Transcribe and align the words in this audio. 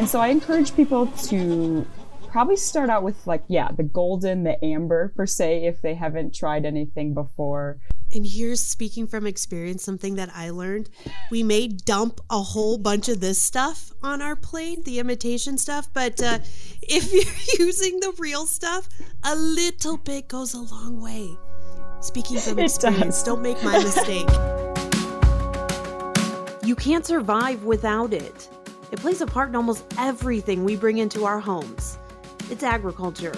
And 0.00 0.08
so 0.08 0.18
I 0.18 0.28
encourage 0.28 0.74
people 0.74 1.08
to 1.28 1.86
probably 2.28 2.56
start 2.56 2.88
out 2.88 3.02
with 3.02 3.26
like 3.26 3.44
yeah 3.48 3.68
the 3.76 3.82
golden 3.82 4.44
the 4.44 4.64
amber 4.64 5.12
per 5.14 5.26
se 5.26 5.66
if 5.66 5.82
they 5.82 5.92
haven't 5.92 6.34
tried 6.34 6.64
anything 6.64 7.12
before. 7.12 7.78
And 8.14 8.26
here's 8.26 8.62
speaking 8.62 9.06
from 9.06 9.26
experience 9.26 9.84
something 9.84 10.14
that 10.14 10.30
i 10.34 10.48
learned. 10.48 10.88
We 11.30 11.42
may 11.42 11.68
dump 11.68 12.22
a 12.30 12.40
whole 12.40 12.78
bunch 12.78 13.10
of 13.10 13.20
this 13.20 13.42
stuff 13.42 13.92
on 14.02 14.22
our 14.22 14.36
plate 14.36 14.86
the 14.86 15.00
imitation 15.00 15.58
stuff 15.58 15.92
but 15.92 16.22
uh, 16.22 16.38
if 16.80 17.12
you're 17.58 17.66
using 17.66 18.00
the 18.00 18.14
real 18.18 18.46
stuff 18.46 18.88
a 19.22 19.36
little 19.36 19.98
bit 19.98 20.28
goes 20.28 20.54
a 20.54 20.60
long 20.60 21.02
way. 21.02 21.36
Speaking 22.00 22.38
from 22.38 22.58
experience 22.58 23.22
don't 23.22 23.42
make 23.42 23.62
my 23.62 23.76
mistake. 23.78 24.28
You 26.62 26.76
can't 26.76 27.04
survive 27.04 27.64
without 27.64 28.12
it 28.12 28.48
it 28.90 28.98
plays 29.00 29.20
a 29.20 29.26
part 29.26 29.48
in 29.48 29.56
almost 29.56 29.84
everything 29.98 30.64
we 30.64 30.76
bring 30.76 30.98
into 30.98 31.24
our 31.24 31.40
homes 31.40 31.98
it's 32.50 32.64
agriculture. 32.64 33.32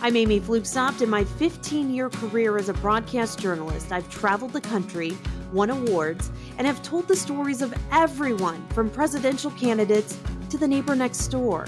I'm 0.00 0.16
Amy 0.16 0.40
Flugsoft. 0.40 1.02
In 1.02 1.10
my 1.10 1.22
15 1.22 1.90
year 1.90 2.08
career 2.08 2.56
as 2.56 2.70
a 2.70 2.72
broadcast 2.74 3.38
journalist, 3.38 3.92
I've 3.92 4.08
traveled 4.08 4.54
the 4.54 4.60
country, 4.60 5.18
won 5.52 5.68
awards, 5.68 6.30
and 6.56 6.66
have 6.66 6.82
told 6.82 7.08
the 7.08 7.16
stories 7.16 7.60
of 7.60 7.74
everyone 7.92 8.66
from 8.68 8.88
presidential 8.88 9.50
candidates 9.50 10.18
to 10.48 10.56
the 10.56 10.66
neighbor 10.66 10.96
next 10.96 11.28
door. 11.28 11.66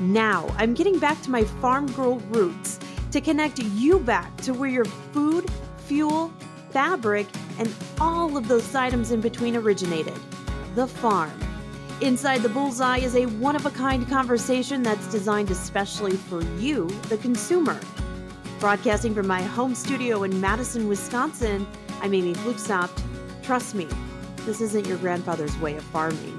Now, 0.00 0.46
I'm 0.58 0.74
getting 0.74 0.98
back 0.98 1.22
to 1.22 1.30
my 1.30 1.44
farm 1.44 1.90
girl 1.92 2.18
roots 2.28 2.78
to 3.12 3.20
connect 3.22 3.58
you 3.60 3.98
back 3.98 4.36
to 4.38 4.52
where 4.52 4.68
your 4.68 4.84
food, 4.84 5.50
fuel, 5.86 6.30
fabric, 6.70 7.26
and 7.58 7.72
all 7.98 8.36
of 8.36 8.46
those 8.46 8.74
items 8.74 9.10
in 9.10 9.22
between 9.22 9.56
originated 9.56 10.18
the 10.74 10.86
farm. 10.86 11.32
Inside 12.02 12.38
the 12.38 12.48
Bullseye 12.48 12.96
is 13.00 13.14
a 13.14 13.26
one 13.26 13.54
of 13.54 13.66
a 13.66 13.70
kind 13.70 14.08
conversation 14.08 14.82
that's 14.82 15.06
designed 15.08 15.50
especially 15.50 16.16
for 16.16 16.42
you, 16.56 16.86
the 17.10 17.18
consumer. 17.18 17.78
Broadcasting 18.58 19.14
from 19.14 19.26
my 19.26 19.42
home 19.42 19.74
studio 19.74 20.22
in 20.22 20.40
Madison, 20.40 20.88
Wisconsin, 20.88 21.66
I'm 22.00 22.14
Amy 22.14 22.32
Flugsoft. 22.32 23.02
Trust 23.42 23.74
me, 23.74 23.86
this 24.46 24.62
isn't 24.62 24.86
your 24.86 24.96
grandfather's 24.96 25.54
way 25.58 25.76
of 25.76 25.84
farming. 25.84 26.38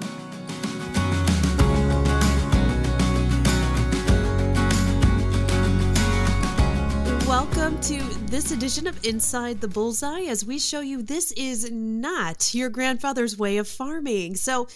Welcome 7.27 7.79
to 7.81 8.01
this 8.25 8.51
edition 8.51 8.87
of 8.87 9.05
Inside 9.05 9.61
the 9.61 9.67
Bullseye 9.67 10.23
as 10.23 10.43
we 10.43 10.57
show 10.57 10.79
you 10.79 11.03
this 11.03 11.31
is 11.33 11.69
not 11.69 12.55
your 12.55 12.69
grandfather's 12.69 13.37
way 13.37 13.57
of 13.57 13.67
farming. 13.67 14.35
So, 14.37 14.67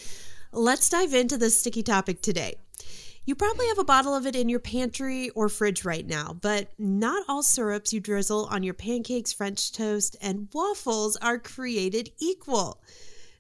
Let's 0.58 0.88
dive 0.88 1.14
into 1.14 1.38
this 1.38 1.60
sticky 1.60 1.84
topic 1.84 2.22
today. 2.22 2.56
You 3.26 3.36
probably 3.36 3.68
have 3.68 3.78
a 3.78 3.84
bottle 3.84 4.16
of 4.16 4.26
it 4.26 4.38
in 4.38 4.48
your 4.48 4.62
pantry 4.62 5.30
or 5.32 5.50
fridge 5.50 5.84
right 5.84 6.08
now, 6.08 6.38
but 6.40 6.70
not 6.80 7.26
all 7.28 7.44
syrups 7.44 7.92
you 7.92 8.00
drizzle 8.00 8.46
on 8.46 8.64
your 8.64 8.74
pancakes, 8.74 9.34
French 9.34 9.74
toast, 9.74 10.16
and 10.22 10.48
waffles 10.54 11.18
are 11.18 11.40
created 11.40 12.10
equal. 12.22 12.82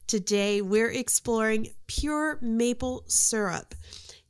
Today, 0.08 0.62
we're 0.62 0.92
exploring 0.92 1.70
pure 1.88 2.38
maple 2.42 3.06
syrup. 3.08 3.76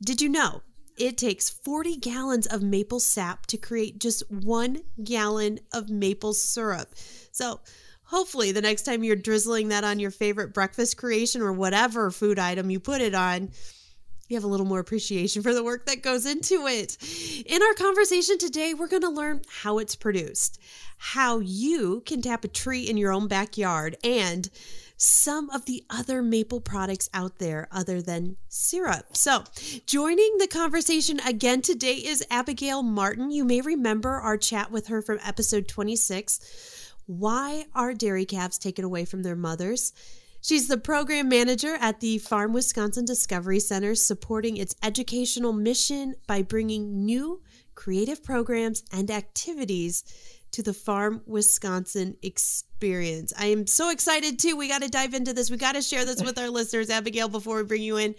Did 0.04 0.22
you 0.22 0.30
know 0.30 0.62
it 0.96 1.18
takes 1.18 1.50
40 1.50 1.98
gallons 1.98 2.46
of 2.46 2.62
maple 2.62 3.00
sap 3.00 3.48
to 3.48 3.58
create 3.58 3.98
just 3.98 4.30
one 4.30 4.84
gallon 5.04 5.60
of 5.74 5.90
maple 5.90 6.36
syrup? 6.36 6.94
So, 7.32 7.62
hopefully 8.06 8.52
the 8.52 8.62
next 8.62 8.84
time 8.84 9.04
you're 9.04 9.16
drizzling 9.16 9.70
that 9.70 9.84
on 9.84 10.00
your 10.00 10.12
favorite 10.12 10.54
breakfast 10.54 10.98
creation 10.98 11.42
or 11.42 11.54
whatever 11.54 12.12
food 12.12 12.40
item 12.40 12.70
you 12.70 12.80
put 12.80 13.02
it 13.02 13.16
on, 13.16 13.52
you 14.28 14.36
have 14.36 14.44
a 14.44 14.48
little 14.48 14.66
more 14.66 14.80
appreciation 14.80 15.44
for 15.44 15.54
the 15.54 15.64
work 15.64 15.86
that 15.86 16.02
goes 16.02 16.26
into 16.26 16.66
it. 16.66 16.98
In 17.46 17.62
our 17.62 17.74
conversation 17.76 18.38
today, 18.38 18.74
we're 18.74 18.88
going 18.88 19.04
to 19.04 19.10
learn 19.10 19.42
how 19.48 19.78
it's 19.78 19.96
produced, 19.96 20.60
how 20.98 21.40
you 21.40 22.02
can 22.06 22.22
tap 22.22 22.44
a 22.44 22.48
tree 22.48 22.82
in 22.82 22.98
your 22.98 23.12
own 23.12 23.28
backyard, 23.28 23.98
and 24.04 24.50
some 24.98 25.50
of 25.50 25.66
the 25.66 25.84
other 25.90 26.24
maple 26.24 26.62
products 26.62 27.10
out 27.14 27.38
there 27.38 27.68
other 27.72 28.02
than 28.02 28.38
syrup. 28.48 29.16
So, 29.16 29.44
joining 29.86 30.38
the 30.40 30.48
conversation 30.48 31.20
again 31.20 31.62
today 31.62 31.96
is 31.96 32.26
Abigail 32.32 32.82
Martin. 32.82 33.30
You 33.30 33.44
may 33.44 33.62
remember 33.62 34.12
our 34.12 34.38
chat 34.38 34.72
with 34.72 34.88
her 34.88 35.02
from 35.02 35.20
episode 35.24 35.68
26 35.68 36.85
why 37.06 37.66
Are 37.74 37.94
Dairy 37.94 38.26
Calves 38.26 38.58
Taken 38.58 38.86
Away 38.86 39.06
from 39.06 39.24
Their 39.24 39.36
Mothers? 39.36 39.94
She's 40.42 40.68
the 40.68 40.78
program 40.78 41.28
manager 41.28 41.76
at 41.80 42.02
the 42.02 42.20
Farm 42.20 42.54
Wisconsin 42.54 43.06
Discovery 43.06 43.60
Center, 43.60 43.96
supporting 43.96 44.58
its 44.58 44.76
educational 44.84 45.54
mission 45.54 46.16
by 46.28 46.44
bringing 46.44 47.04
new 47.06 47.42
creative 47.74 48.24
programs 48.24 48.84
and 48.92 49.10
activities 49.10 50.04
to 50.52 50.64
the 50.64 50.74
Farm 50.74 51.22
Wisconsin 51.26 52.16
experience. 52.22 53.34
I 53.38 53.48
am 53.48 53.68
so 53.68 53.90
excited 53.90 54.40
too. 54.40 54.56
We 54.56 54.68
got 54.68 54.84
to 54.84 54.88
dive 54.88 55.14
into 55.14 55.34
this. 55.34 55.50
We 55.50 55.58
got 55.58 55.74
to 55.74 55.82
share 55.82 56.06
this 56.06 56.24
with 56.24 56.38
our 56.40 56.50
listeners. 56.50 56.90
Abigail, 56.90 57.28
before 57.28 57.58
we 57.58 57.64
bring 57.64 57.82
you 57.82 57.98
in, 57.98 58.16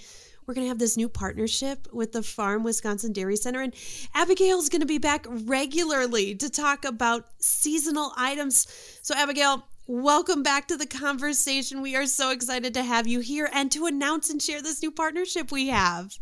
we're 0.47 0.55
going 0.55 0.65
to 0.65 0.69
have 0.69 0.79
this 0.79 0.97
new 0.97 1.09
partnership 1.09 1.89
with 1.93 2.13
the 2.13 2.23
Farm 2.23 2.63
Wisconsin 2.63 3.13
Dairy 3.13 3.37
Center. 3.37 3.63
And 3.63 3.75
Abigail's 4.15 4.69
going 4.69 4.81
to 4.81 4.87
be 4.87 4.99
back 4.99 5.27
regularly 5.29 6.37
to 6.37 6.49
talk 6.49 6.85
about 6.85 7.27
seasonal 7.39 8.13
items. 8.17 8.69
So, 9.03 9.15
Abigail, 9.17 9.67
welcome 9.89 10.45
back 10.45 10.69
to 10.69 10.77
the 10.77 10.87
conversation. 10.87 11.83
We 11.83 11.97
are 11.97 12.07
so 12.07 12.31
excited 12.31 12.75
to 12.75 12.85
have 12.85 13.09
you 13.09 13.21
here 13.21 13.51
and 13.53 13.73
to 13.73 13.87
announce 13.87 14.31
and 14.31 14.41
share 14.41 14.63
this 14.63 14.83
new 14.83 14.93
partnership 14.93 15.51
we 15.51 15.69
have. 15.69 16.17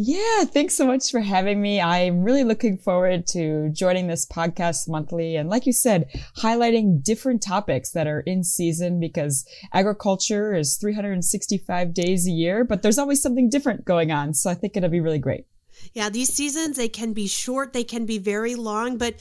Yeah, 0.00 0.44
thanks 0.44 0.76
so 0.76 0.86
much 0.86 1.10
for 1.10 1.18
having 1.18 1.60
me. 1.60 1.80
I'm 1.80 2.22
really 2.22 2.44
looking 2.44 2.78
forward 2.78 3.26
to 3.32 3.68
joining 3.70 4.06
this 4.06 4.24
podcast 4.24 4.88
monthly. 4.88 5.34
And 5.34 5.50
like 5.50 5.66
you 5.66 5.72
said, 5.72 6.08
highlighting 6.36 7.02
different 7.02 7.42
topics 7.42 7.90
that 7.90 8.06
are 8.06 8.20
in 8.20 8.44
season 8.44 9.00
because 9.00 9.44
agriculture 9.72 10.54
is 10.54 10.76
365 10.76 11.94
days 11.94 12.28
a 12.28 12.30
year, 12.30 12.62
but 12.62 12.82
there's 12.82 12.96
always 12.96 13.20
something 13.20 13.50
different 13.50 13.84
going 13.84 14.12
on. 14.12 14.34
So 14.34 14.48
I 14.48 14.54
think 14.54 14.76
it'll 14.76 14.88
be 14.88 15.00
really 15.00 15.18
great. 15.18 15.46
Yeah, 15.94 16.10
these 16.10 16.32
seasons, 16.32 16.76
they 16.76 16.88
can 16.88 17.12
be 17.12 17.26
short, 17.26 17.72
they 17.72 17.82
can 17.82 18.06
be 18.06 18.18
very 18.18 18.54
long, 18.54 18.98
but 18.98 19.16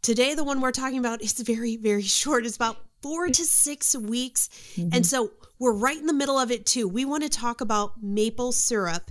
today 0.00 0.32
the 0.32 0.42
one 0.42 0.62
we're 0.62 0.72
talking 0.72 1.00
about 1.00 1.20
is 1.20 1.38
very, 1.38 1.76
very 1.76 2.00
short. 2.02 2.46
It's 2.46 2.56
about 2.56 2.78
four 3.02 3.28
to 3.28 3.44
six 3.44 3.94
weeks. 3.94 4.48
Mm-hmm. 4.76 4.88
And 4.94 5.06
so 5.06 5.32
we're 5.58 5.76
right 5.76 5.98
in 5.98 6.06
the 6.06 6.14
middle 6.14 6.38
of 6.38 6.50
it 6.50 6.64
too. 6.64 6.88
We 6.88 7.04
want 7.04 7.24
to 7.24 7.28
talk 7.28 7.60
about 7.60 8.02
maple 8.02 8.52
syrup 8.52 9.10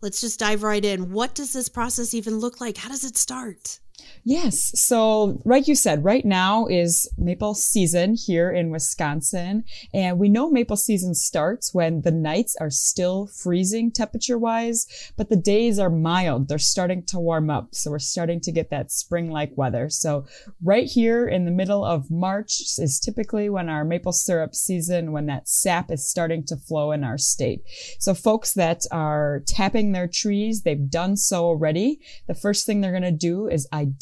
let's 0.00 0.20
just 0.20 0.40
dive 0.40 0.62
right 0.62 0.84
in. 0.84 1.12
What 1.12 1.34
does 1.34 1.52
this 1.52 1.68
process 1.68 2.14
even 2.14 2.38
look 2.38 2.60
like? 2.60 2.76
How 2.76 2.88
does 2.88 3.04
it 3.04 3.16
start? 3.16 3.80
Yes. 4.24 4.78
So, 4.78 5.40
like 5.46 5.68
you 5.68 5.74
said, 5.74 6.04
right 6.04 6.24
now 6.24 6.66
is 6.66 7.08
maple 7.16 7.54
season 7.54 8.14
here 8.14 8.50
in 8.50 8.70
Wisconsin. 8.70 9.64
And 9.94 10.18
we 10.18 10.28
know 10.28 10.50
maple 10.50 10.76
season 10.76 11.14
starts 11.14 11.72
when 11.72 12.02
the 12.02 12.10
nights 12.10 12.54
are 12.60 12.68
still 12.68 13.26
freezing 13.26 13.90
temperature 13.90 14.36
wise, 14.36 14.86
but 15.16 15.30
the 15.30 15.36
days 15.36 15.78
are 15.78 15.88
mild. 15.88 16.48
They're 16.48 16.58
starting 16.58 17.04
to 17.04 17.18
warm 17.18 17.48
up. 17.48 17.74
So, 17.74 17.90
we're 17.90 17.98
starting 18.00 18.40
to 18.42 18.52
get 18.52 18.68
that 18.68 18.92
spring 18.92 19.30
like 19.30 19.56
weather. 19.56 19.88
So, 19.88 20.26
right 20.62 20.86
here 20.86 21.26
in 21.26 21.46
the 21.46 21.50
middle 21.50 21.84
of 21.84 22.10
March 22.10 22.60
is 22.78 23.00
typically 23.00 23.48
when 23.48 23.70
our 23.70 23.84
maple 23.84 24.12
syrup 24.12 24.54
season, 24.54 25.12
when 25.12 25.24
that 25.26 25.48
sap 25.48 25.90
is 25.90 26.06
starting 26.06 26.44
to 26.48 26.56
flow 26.56 26.92
in 26.92 27.02
our 27.02 27.16
state. 27.16 27.62
So, 27.98 28.12
folks 28.12 28.52
that 28.54 28.84
are 28.90 29.42
tapping 29.46 29.92
their 29.92 30.06
trees, 30.06 30.62
they've 30.64 30.90
done 30.90 31.16
so 31.16 31.46
already. 31.46 32.00
The 32.26 32.34
first 32.34 32.66
thing 32.66 32.82
they're 32.82 32.90
going 32.90 33.02
to 33.04 33.10
do 33.10 33.48
is 33.48 33.66
identify 33.72 33.97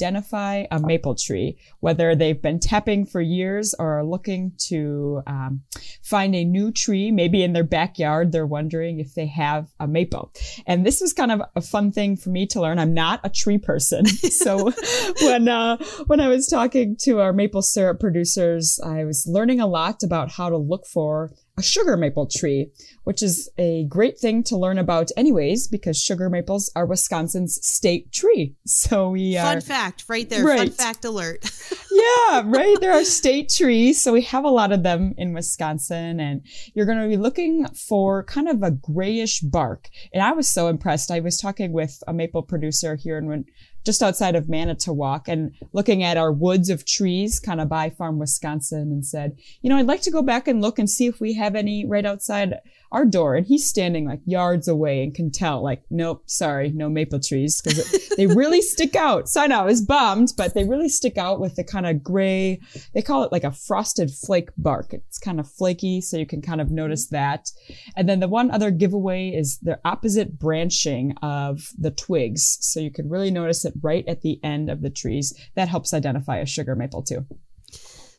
a 0.70 0.80
maple 0.80 1.14
tree, 1.14 1.58
whether 1.80 2.14
they've 2.14 2.40
been 2.40 2.60
tapping 2.60 3.06
for 3.06 3.20
years 3.20 3.74
or 3.78 3.98
are 3.98 4.04
looking 4.04 4.52
to 4.68 5.22
um, 5.26 5.62
find 6.02 6.34
a 6.34 6.44
new 6.44 6.70
tree, 6.70 7.10
maybe 7.10 7.42
in 7.42 7.52
their 7.52 7.64
backyard. 7.64 8.32
They're 8.32 8.46
wondering 8.46 9.00
if 9.00 9.14
they 9.14 9.26
have 9.26 9.68
a 9.80 9.86
maple. 9.86 10.32
And 10.66 10.84
this 10.84 11.00
was 11.00 11.12
kind 11.12 11.32
of 11.32 11.42
a 11.54 11.60
fun 11.60 11.92
thing 11.92 12.16
for 12.16 12.30
me 12.30 12.46
to 12.48 12.60
learn. 12.60 12.78
I'm 12.78 12.94
not 12.94 13.20
a 13.24 13.30
tree 13.30 13.58
person. 13.58 14.06
so 14.06 14.72
when, 15.22 15.48
uh, 15.48 15.76
when 16.06 16.20
I 16.20 16.28
was 16.28 16.46
talking 16.46 16.96
to 17.02 17.20
our 17.20 17.32
maple 17.32 17.62
syrup 17.62 18.00
producers, 18.00 18.78
I 18.84 19.04
was 19.04 19.26
learning 19.26 19.60
a 19.60 19.66
lot 19.66 20.02
about 20.02 20.32
how 20.32 20.50
to 20.50 20.56
look 20.56 20.86
for 20.86 21.32
a 21.58 21.62
sugar 21.62 21.96
maple 21.96 22.26
tree, 22.26 22.70
which 23.04 23.22
is 23.22 23.50
a 23.56 23.86
great 23.88 24.18
thing 24.18 24.42
to 24.44 24.56
learn 24.56 24.78
about 24.78 25.10
anyways, 25.16 25.68
because 25.68 25.98
sugar 25.98 26.28
maples 26.28 26.70
are 26.76 26.84
Wisconsin's 26.84 27.58
state 27.62 28.12
tree. 28.12 28.54
So 28.66 29.10
we 29.10 29.36
are. 29.38 29.44
Fun 29.44 29.60
fact 29.62 29.85
right 30.08 30.28
there. 30.28 30.44
Right. 30.44 30.58
Fun 30.58 30.70
fact 30.70 31.04
alert. 31.04 31.50
yeah, 31.90 32.42
right. 32.44 32.76
There 32.80 32.92
are 32.92 33.04
state 33.04 33.52
trees. 33.54 34.02
So 34.02 34.12
we 34.12 34.22
have 34.22 34.44
a 34.44 34.50
lot 34.50 34.72
of 34.72 34.82
them 34.82 35.14
in 35.16 35.32
Wisconsin 35.32 36.20
and 36.20 36.42
you're 36.74 36.86
going 36.86 37.00
to 37.00 37.08
be 37.08 37.16
looking 37.16 37.66
for 37.68 38.24
kind 38.24 38.48
of 38.48 38.62
a 38.62 38.70
grayish 38.70 39.40
bark. 39.40 39.88
And 40.12 40.22
I 40.22 40.32
was 40.32 40.48
so 40.48 40.68
impressed. 40.68 41.10
I 41.10 41.20
was 41.20 41.38
talking 41.38 41.72
with 41.72 42.02
a 42.06 42.12
maple 42.12 42.42
producer 42.42 42.96
here 42.96 43.18
in 43.18 43.44
just 43.86 44.02
outside 44.02 44.34
of 44.34 44.48
Manitowoc 44.48 45.28
and 45.28 45.54
looking 45.72 46.02
at 46.02 46.16
our 46.16 46.32
woods 46.32 46.68
of 46.70 46.84
trees 46.84 47.38
kind 47.38 47.60
of 47.60 47.68
by 47.68 47.88
Farm 47.88 48.18
Wisconsin 48.18 48.90
and 48.90 49.06
said, 49.06 49.38
you 49.62 49.70
know, 49.70 49.76
I'd 49.76 49.86
like 49.86 50.02
to 50.02 50.10
go 50.10 50.22
back 50.22 50.48
and 50.48 50.60
look 50.60 50.80
and 50.80 50.90
see 50.90 51.06
if 51.06 51.20
we 51.20 51.34
have 51.34 51.54
any 51.54 51.86
right 51.86 52.04
outside 52.04 52.54
our 52.92 53.04
door 53.04 53.34
and 53.34 53.46
he's 53.46 53.68
standing 53.68 54.06
like 54.06 54.20
yards 54.24 54.68
away 54.68 55.02
and 55.02 55.14
can 55.14 55.30
tell 55.30 55.62
like 55.62 55.82
nope 55.90 56.22
sorry 56.26 56.70
no 56.70 56.88
maple 56.88 57.20
trees 57.20 57.60
because 57.60 58.08
they 58.16 58.26
really 58.42 58.62
stick 58.62 58.94
out. 58.96 59.28
So 59.28 59.42
i 59.42 59.46
know 59.46 59.60
i 59.60 59.64
was 59.64 59.82
bummed 59.82 60.32
but 60.36 60.54
they 60.54 60.64
really 60.64 60.88
stick 60.88 61.18
out 61.18 61.40
with 61.40 61.56
the 61.56 61.64
kind 61.64 61.86
of 61.86 62.02
gray 62.02 62.60
they 62.94 63.02
call 63.02 63.22
it 63.22 63.32
like 63.32 63.44
a 63.44 63.52
frosted 63.52 64.10
flake 64.10 64.50
bark. 64.56 64.92
It's 64.92 65.18
kind 65.18 65.40
of 65.40 65.50
flaky 65.50 66.00
so 66.00 66.16
you 66.16 66.26
can 66.26 66.42
kind 66.42 66.60
of 66.60 66.70
notice 66.70 67.06
mm-hmm. 67.06 67.16
that. 67.16 67.50
And 67.96 68.08
then 68.08 68.20
the 68.20 68.28
one 68.28 68.50
other 68.50 68.70
giveaway 68.70 69.30
is 69.30 69.58
the 69.62 69.78
opposite 69.84 70.38
branching 70.38 71.14
of 71.22 71.68
the 71.78 71.90
twigs 71.90 72.58
so 72.60 72.80
you 72.80 72.90
can 72.90 73.08
really 73.08 73.30
notice 73.30 73.64
it 73.64 73.74
right 73.82 74.06
at 74.06 74.22
the 74.22 74.40
end 74.42 74.70
of 74.70 74.82
the 74.82 74.90
trees. 74.90 75.34
That 75.54 75.68
helps 75.68 75.94
identify 75.94 76.38
a 76.38 76.46
sugar 76.46 76.74
maple 76.74 77.02
too 77.02 77.26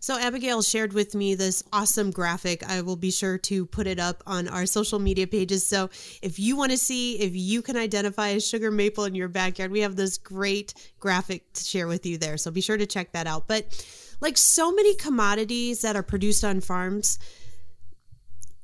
so, 0.07 0.17
Abigail 0.17 0.61
shared 0.61 0.93
with 0.93 1.15
me 1.15 1.35
this 1.35 1.65
awesome 1.73 2.11
graphic. 2.11 2.63
I 2.65 2.79
will 2.79 2.95
be 2.95 3.11
sure 3.11 3.37
to 3.39 3.65
put 3.65 3.87
it 3.87 3.99
up 3.99 4.23
on 4.25 4.47
our 4.47 4.65
social 4.65 4.99
media 4.99 5.27
pages. 5.27 5.67
So, 5.67 5.89
if 6.21 6.39
you 6.39 6.55
want 6.55 6.71
to 6.71 6.77
see 6.77 7.19
if 7.19 7.35
you 7.35 7.61
can 7.61 7.75
identify 7.75 8.29
a 8.29 8.39
sugar 8.39 8.71
maple 8.71 9.03
in 9.03 9.15
your 9.15 9.27
backyard, 9.27 9.69
we 9.69 9.81
have 9.81 9.97
this 9.97 10.17
great 10.17 10.73
graphic 11.01 11.51
to 11.55 11.61
share 11.61 11.89
with 11.89 12.05
you 12.05 12.17
there. 12.17 12.37
So, 12.37 12.51
be 12.51 12.61
sure 12.61 12.77
to 12.77 12.85
check 12.85 13.11
that 13.11 13.27
out. 13.27 13.49
But, 13.49 13.85
like 14.21 14.37
so 14.37 14.71
many 14.71 14.95
commodities 14.95 15.81
that 15.81 15.97
are 15.97 16.03
produced 16.03 16.45
on 16.45 16.61
farms, 16.61 17.19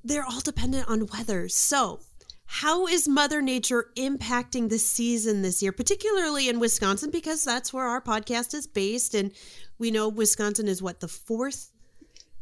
they're 0.02 0.24
all 0.24 0.40
dependent 0.40 0.90
on 0.90 1.08
weather. 1.08 1.50
So, 1.50 2.00
how 2.46 2.88
is 2.88 3.08
Mother 3.08 3.42
Nature 3.42 3.90
impacting 3.96 4.70
the 4.70 4.78
season 4.78 5.42
this 5.42 5.62
year, 5.62 5.72
particularly 5.72 6.50
in 6.50 6.60
Wisconsin? 6.60 7.10
Because 7.10 7.44
that's 7.44 7.74
where 7.74 7.86
our 7.86 8.02
podcast 8.02 8.54
is 8.54 8.68
based. 8.68 9.16
And 9.16 9.32
we 9.78 9.92
know 9.92 10.10
Wisconsin 10.10 10.68
is 10.68 10.82
what, 10.82 11.00
the 11.00 11.08
fourth? 11.08 11.72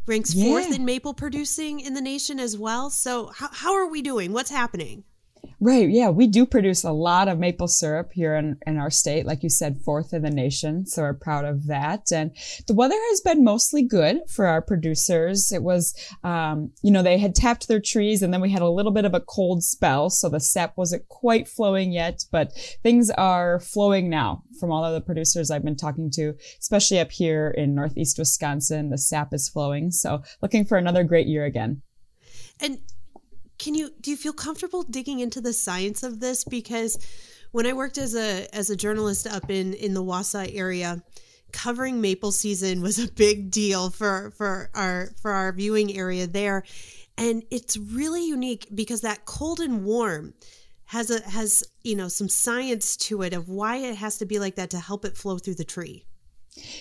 Ranks 0.07 0.33
yeah. 0.33 0.45
fourth 0.45 0.75
in 0.75 0.83
maple 0.83 1.13
producing 1.13 1.79
in 1.79 1.93
the 1.93 2.01
nation 2.01 2.39
as 2.39 2.57
well. 2.57 2.89
So, 2.89 3.27
how, 3.27 3.49
how 3.51 3.73
are 3.75 3.87
we 3.87 4.01
doing? 4.01 4.33
What's 4.33 4.49
happening? 4.49 5.03
Right. 5.63 5.91
Yeah. 5.91 6.09
We 6.09 6.25
do 6.25 6.47
produce 6.47 6.83
a 6.83 6.91
lot 6.91 7.27
of 7.27 7.37
maple 7.37 7.67
syrup 7.67 8.13
here 8.13 8.33
in, 8.33 8.57
in 8.65 8.79
our 8.79 8.89
state. 8.89 9.27
Like 9.27 9.43
you 9.43 9.49
said, 9.49 9.79
fourth 9.85 10.11
in 10.11 10.23
the 10.23 10.31
nation. 10.31 10.87
So 10.87 11.03
we're 11.03 11.13
proud 11.13 11.45
of 11.45 11.67
that. 11.67 12.11
And 12.11 12.35
the 12.65 12.73
weather 12.73 12.95
has 12.97 13.21
been 13.21 13.43
mostly 13.43 13.83
good 13.83 14.21
for 14.27 14.47
our 14.47 14.63
producers. 14.63 15.51
It 15.51 15.61
was, 15.61 15.93
um, 16.23 16.71
you 16.81 16.89
know, 16.89 17.03
they 17.03 17.19
had 17.19 17.35
tapped 17.35 17.67
their 17.67 17.79
trees 17.79 18.23
and 18.23 18.33
then 18.33 18.41
we 18.41 18.49
had 18.49 18.63
a 18.63 18.69
little 18.69 18.91
bit 18.91 19.05
of 19.05 19.13
a 19.13 19.19
cold 19.19 19.63
spell. 19.63 20.09
So 20.09 20.29
the 20.29 20.39
sap 20.39 20.75
wasn't 20.77 21.07
quite 21.09 21.47
flowing 21.47 21.91
yet, 21.91 22.25
but 22.31 22.53
things 22.81 23.11
are 23.11 23.59
flowing 23.59 24.09
now 24.09 24.41
from 24.59 24.71
all 24.71 24.83
of 24.83 24.93
the 24.93 25.01
producers 25.01 25.51
I've 25.51 25.63
been 25.63 25.75
talking 25.75 26.09
to, 26.15 26.33
especially 26.59 26.99
up 26.99 27.11
here 27.11 27.53
in 27.55 27.75
Northeast 27.75 28.17
Wisconsin. 28.17 28.89
The 28.89 28.97
sap 28.97 29.31
is 29.31 29.47
flowing. 29.47 29.91
So 29.91 30.23
looking 30.41 30.65
for 30.65 30.79
another 30.79 31.03
great 31.03 31.27
year 31.27 31.45
again. 31.45 31.83
And 32.59 32.79
can 33.61 33.75
you 33.75 33.91
do 34.01 34.09
you 34.09 34.17
feel 34.17 34.33
comfortable 34.33 34.81
digging 34.81 35.19
into 35.19 35.39
the 35.39 35.53
science 35.53 36.01
of 36.01 36.19
this 36.19 36.43
because 36.43 36.97
when 37.51 37.67
I 37.67 37.73
worked 37.73 37.99
as 37.99 38.15
a 38.15 38.47
as 38.55 38.71
a 38.71 38.75
journalist 38.75 39.27
up 39.27 39.51
in 39.51 39.75
in 39.75 39.93
the 39.93 40.03
Wausau 40.03 40.49
area, 40.53 41.03
covering 41.51 42.01
maple 42.01 42.31
season 42.31 42.81
was 42.81 42.97
a 42.97 43.11
big 43.11 43.51
deal 43.51 43.91
for 43.91 44.33
for 44.35 44.71
our 44.73 45.11
for 45.21 45.31
our 45.31 45.51
viewing 45.51 45.95
area 45.95 46.25
there, 46.25 46.63
and 47.19 47.43
it's 47.51 47.77
really 47.77 48.27
unique 48.27 48.67
because 48.73 49.01
that 49.01 49.25
cold 49.25 49.59
and 49.59 49.85
warm 49.85 50.33
has 50.85 51.11
a 51.11 51.21
has 51.29 51.63
you 51.83 51.95
know 51.95 52.07
some 52.07 52.29
science 52.29 52.97
to 52.97 53.21
it 53.21 53.31
of 53.31 53.47
why 53.47 53.77
it 53.77 53.95
has 53.95 54.17
to 54.17 54.25
be 54.25 54.39
like 54.39 54.55
that 54.55 54.71
to 54.71 54.79
help 54.79 55.05
it 55.05 55.15
flow 55.15 55.37
through 55.37 55.55
the 55.55 55.63
tree. 55.63 56.03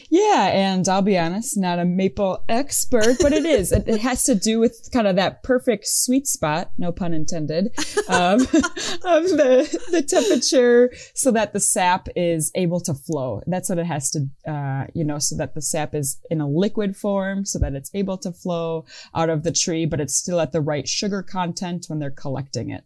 Yeah, 0.08 0.50
and 0.52 0.88
I'll 0.88 1.02
be 1.02 1.17
honest, 1.17 1.56
not 1.56 1.78
a 1.78 1.84
maple 1.84 2.44
expert, 2.49 3.17
but 3.20 3.32
it 3.32 3.44
is. 3.44 3.70
it, 3.70 3.87
it, 3.87 4.00
has 4.11 4.25
to 4.25 4.34
do 4.34 4.58
with 4.58 4.88
kind 4.93 5.06
of 5.06 5.17
that 5.17 5.44
perfect 5.44 5.87
sweet 5.87 6.26
spot, 6.26 6.72
no 6.76 6.90
pun 6.90 7.14
intended, 7.14 7.67
um, 8.08 8.40
of 8.40 9.28
the, 9.31 9.81
the 9.93 10.02
temperature 10.02 10.93
so 11.14 11.31
that 11.31 11.52
the 11.52 11.61
sap 11.61 12.08
is 12.17 12.50
able 12.56 12.81
to 12.81 12.94
flow. 12.94 13.43
That's 13.46 13.69
what 13.69 13.78
it 13.78 13.87
has 13.87 14.11
to, 14.11 14.26
uh, 14.50 14.87
you 14.94 15.05
know, 15.05 15.19
so 15.19 15.37
that 15.37 15.55
the 15.55 15.62
sap 15.62 15.94
is 15.94 16.20
in 16.31 16.40
a 16.40 16.49
liquid 16.49 16.96
form 16.96 17.44
so 17.44 17.61
that 17.61 17.75
it's 17.75 17.90
able 17.94 18.19
to 18.19 18.32
flow 18.32 18.87
out 19.14 19.31
of 19.31 19.44
the 19.44 19.52
tree, 19.52 19.87
but 19.87 20.00
it's 20.00 20.16
still 20.16 20.40
at 20.40 20.50
the 20.50 20.61
right 20.61 20.88
sugar 20.88 21.23
content 21.23 21.87
when 21.87 22.00
they're 22.00 22.11
collecting 22.11 22.70
it. 22.70 22.84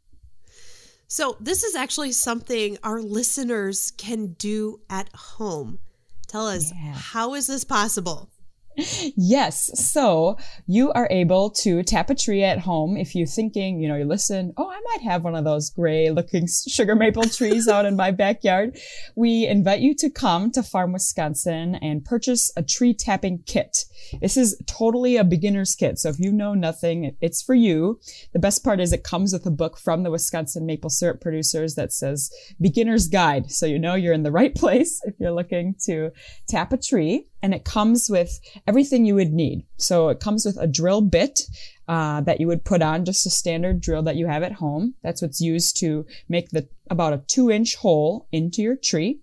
So, 1.06 1.37
this 1.38 1.62
is 1.62 1.75
actually 1.76 2.12
something 2.12 2.78
our 2.82 3.00
listeners 3.00 3.92
can 3.96 4.32
do 4.32 4.80
at 4.90 5.10
home. 5.14 5.78
Tell 6.25 6.49
us, 6.49 6.73
yeah. 6.75 6.93
how 6.94 7.35
is 7.35 7.47
this 7.47 7.65
possible? 7.65 8.31
Yes. 8.76 9.71
So 9.93 10.37
you 10.67 10.93
are 10.93 11.09
able 11.11 11.50
to 11.50 11.82
tap 11.82 12.11
a 12.11 12.15
tree 12.15 12.43
at 12.43 12.59
home 12.59 12.97
if 12.97 13.15
you're 13.15 13.26
thinking, 13.26 13.81
you 13.81 13.88
know, 13.88 13.97
you 13.97 14.05
listen, 14.05 14.53
oh, 14.56 14.69
I 14.69 14.81
might 14.93 15.03
have 15.03 15.25
one 15.25 15.35
of 15.35 15.44
those 15.44 15.71
gray 15.71 16.11
looking 16.11 16.47
sugar 16.69 16.94
maple 16.94 17.25
trees 17.25 17.69
out 17.69 17.87
in 17.87 17.97
my 17.97 18.11
backyard. 18.11 18.79
We 19.15 19.47
invite 19.47 19.81
you 19.81 19.94
to 19.97 20.11
come 20.11 20.50
to 20.53 20.62
Farm 20.62 20.93
Wisconsin 20.93 21.76
and 21.76 22.05
purchase 22.05 22.50
a 22.56 22.62
tree 22.62 22.94
tapping 22.94 23.43
kit. 23.47 23.85
This 24.21 24.37
is 24.37 24.61
totally 24.67 25.17
a 25.17 25.25
beginner's 25.25 25.75
kit. 25.75 25.99
So 25.99 26.09
if 26.09 26.19
you 26.19 26.32
know 26.32 26.55
nothing, 26.55 27.17
it's 27.21 27.43
for 27.43 27.55
you. 27.55 28.00
The 28.32 28.38
best 28.38 28.65
part 28.65 28.81
is 28.81 28.93
it 28.93 29.05
comes 29.05 29.32
with 29.32 29.47
a 29.47 29.50
book 29.50 29.79
from 29.79 30.03
the 30.03 30.11
Wisconsin 30.11 30.67
maple 30.67 30.91
syrup 30.91 31.21
producers 31.21 31.75
that 31.75 31.93
says 31.93 32.31
beginner's 32.61 33.09
guide. 33.09 33.50
So 33.50 33.67
you 33.67 33.79
know 33.79 33.94
you're 33.94 34.12
in 34.12 34.23
the 34.23 34.32
right 34.32 34.55
place 34.65 35.00
if 35.05 35.15
you're 35.19 35.32
looking 35.32 35.75
to 35.87 36.11
tap 36.49 36.73
a 36.73 36.76
tree 36.76 37.29
and 37.44 37.52
it 37.52 37.67
comes 37.67 38.08
with 38.08 38.41
everything 38.67 39.05
you 39.05 39.14
would 39.17 39.35
need. 39.35 39.67
So 39.76 40.08
it 40.08 40.19
comes 40.19 40.46
with 40.46 40.56
a 40.56 40.67
drill 40.67 41.02
bit 41.02 41.43
uh, 41.87 42.23
that 42.23 42.41
you 42.41 42.46
would 42.46 42.64
put 42.64 42.81
on 42.81 43.05
just 43.05 43.26
a 43.26 43.31
standard 43.31 43.82
drill 43.82 44.02
that 44.05 44.17
you 44.17 44.26
have 44.26 44.43
at 44.43 44.52
home. 44.52 44.94
That's 45.02 45.20
what's 45.20 45.43
used 45.43 45.76
to 45.81 46.06
make 46.26 46.49
the 46.49 46.67
about 46.88 47.12
a 47.12 47.23
two 47.26 47.50
inch 47.50 47.76
hole 47.76 48.26
into 48.32 48.62
your 48.62 48.76
tree. 48.76 49.20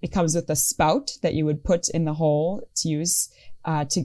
It 0.00 0.12
comes 0.12 0.36
with 0.36 0.48
a 0.48 0.54
spout 0.54 1.10
that 1.22 1.34
you 1.34 1.44
would 1.44 1.64
put 1.64 1.88
in 1.88 2.04
the 2.04 2.14
hole 2.14 2.68
to 2.76 2.88
use 2.88 3.30
uh, 3.64 3.84
to 3.86 4.04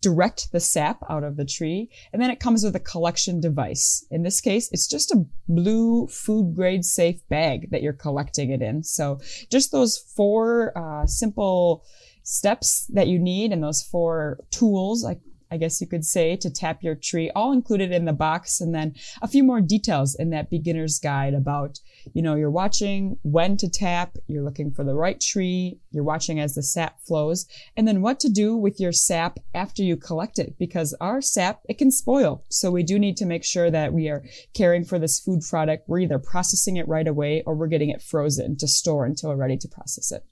direct 0.00 0.52
the 0.52 0.60
sap 0.60 1.02
out 1.10 1.24
of 1.24 1.36
the 1.36 1.44
tree. 1.44 1.90
And 2.12 2.22
then 2.22 2.30
it 2.30 2.38
comes 2.38 2.62
with 2.62 2.76
a 2.76 2.80
collection 2.80 3.40
device. 3.40 4.06
In 4.12 4.22
this 4.22 4.40
case, 4.40 4.70
it's 4.70 4.86
just 4.86 5.10
a 5.10 5.26
blue 5.48 6.06
food 6.06 6.54
grade 6.54 6.84
safe 6.84 7.20
bag 7.28 7.72
that 7.72 7.82
you're 7.82 7.92
collecting 7.92 8.50
it 8.50 8.62
in. 8.62 8.84
So 8.84 9.18
just 9.50 9.72
those 9.72 9.98
four 9.98 10.72
uh, 10.78 11.06
simple 11.06 11.84
steps 12.22 12.86
that 12.86 13.08
you 13.08 13.18
need 13.18 13.52
and 13.52 13.62
those 13.62 13.82
four 13.82 14.38
tools, 14.50 15.02
like 15.02 15.20
I 15.52 15.56
guess 15.56 15.80
you 15.80 15.88
could 15.88 16.04
say, 16.04 16.36
to 16.36 16.48
tap 16.48 16.80
your 16.80 16.94
tree, 16.94 17.28
all 17.34 17.50
included 17.50 17.90
in 17.90 18.04
the 18.04 18.12
box. 18.12 18.60
And 18.60 18.72
then 18.72 18.94
a 19.20 19.26
few 19.26 19.42
more 19.42 19.60
details 19.60 20.14
in 20.14 20.30
that 20.30 20.48
beginner's 20.48 21.00
guide 21.00 21.34
about, 21.34 21.80
you 22.14 22.22
know, 22.22 22.36
you're 22.36 22.52
watching 22.52 23.18
when 23.22 23.56
to 23.56 23.68
tap, 23.68 24.16
you're 24.28 24.44
looking 24.44 24.70
for 24.70 24.84
the 24.84 24.94
right 24.94 25.20
tree, 25.20 25.80
you're 25.90 26.04
watching 26.04 26.38
as 26.38 26.54
the 26.54 26.62
sap 26.62 27.00
flows, 27.02 27.48
and 27.76 27.88
then 27.88 28.00
what 28.00 28.20
to 28.20 28.28
do 28.28 28.56
with 28.56 28.78
your 28.78 28.92
sap 28.92 29.40
after 29.52 29.82
you 29.82 29.96
collect 29.96 30.38
it, 30.38 30.54
because 30.56 30.94
our 31.00 31.20
sap, 31.20 31.62
it 31.68 31.78
can 31.78 31.90
spoil. 31.90 32.44
So 32.48 32.70
we 32.70 32.84
do 32.84 32.96
need 32.96 33.16
to 33.16 33.26
make 33.26 33.42
sure 33.42 33.72
that 33.72 33.92
we 33.92 34.08
are 34.08 34.22
caring 34.54 34.84
for 34.84 35.00
this 35.00 35.18
food 35.18 35.40
product. 35.42 35.88
We're 35.88 35.98
either 35.98 36.20
processing 36.20 36.76
it 36.76 36.86
right 36.86 37.08
away 37.08 37.42
or 37.44 37.56
we're 37.56 37.66
getting 37.66 37.90
it 37.90 38.02
frozen 38.02 38.56
to 38.58 38.68
store 38.68 39.04
until 39.04 39.30
we're 39.30 39.36
ready 39.36 39.56
to 39.56 39.68
process 39.68 40.12
it. 40.12 40.24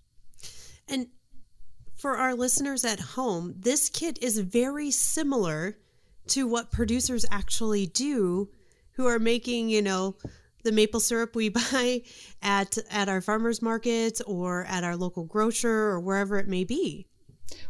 And 0.86 1.08
for 1.98 2.16
our 2.16 2.34
listeners 2.34 2.84
at 2.84 3.00
home, 3.00 3.54
this 3.58 3.88
kit 3.88 4.18
is 4.22 4.38
very 4.38 4.90
similar 4.90 5.76
to 6.28 6.46
what 6.46 6.70
producers 6.70 7.26
actually 7.30 7.86
do 7.86 8.48
who 8.92 9.06
are 9.06 9.18
making, 9.18 9.68
you 9.68 9.82
know, 9.82 10.16
the 10.64 10.72
maple 10.72 11.00
syrup 11.00 11.34
we 11.34 11.48
buy 11.48 12.02
at 12.42 12.78
at 12.90 13.08
our 13.08 13.20
farmers 13.20 13.60
markets 13.60 14.20
or 14.22 14.64
at 14.66 14.84
our 14.84 14.96
local 14.96 15.24
grocer 15.24 15.70
or 15.70 16.00
wherever 16.00 16.38
it 16.38 16.48
may 16.48 16.64
be. 16.64 17.06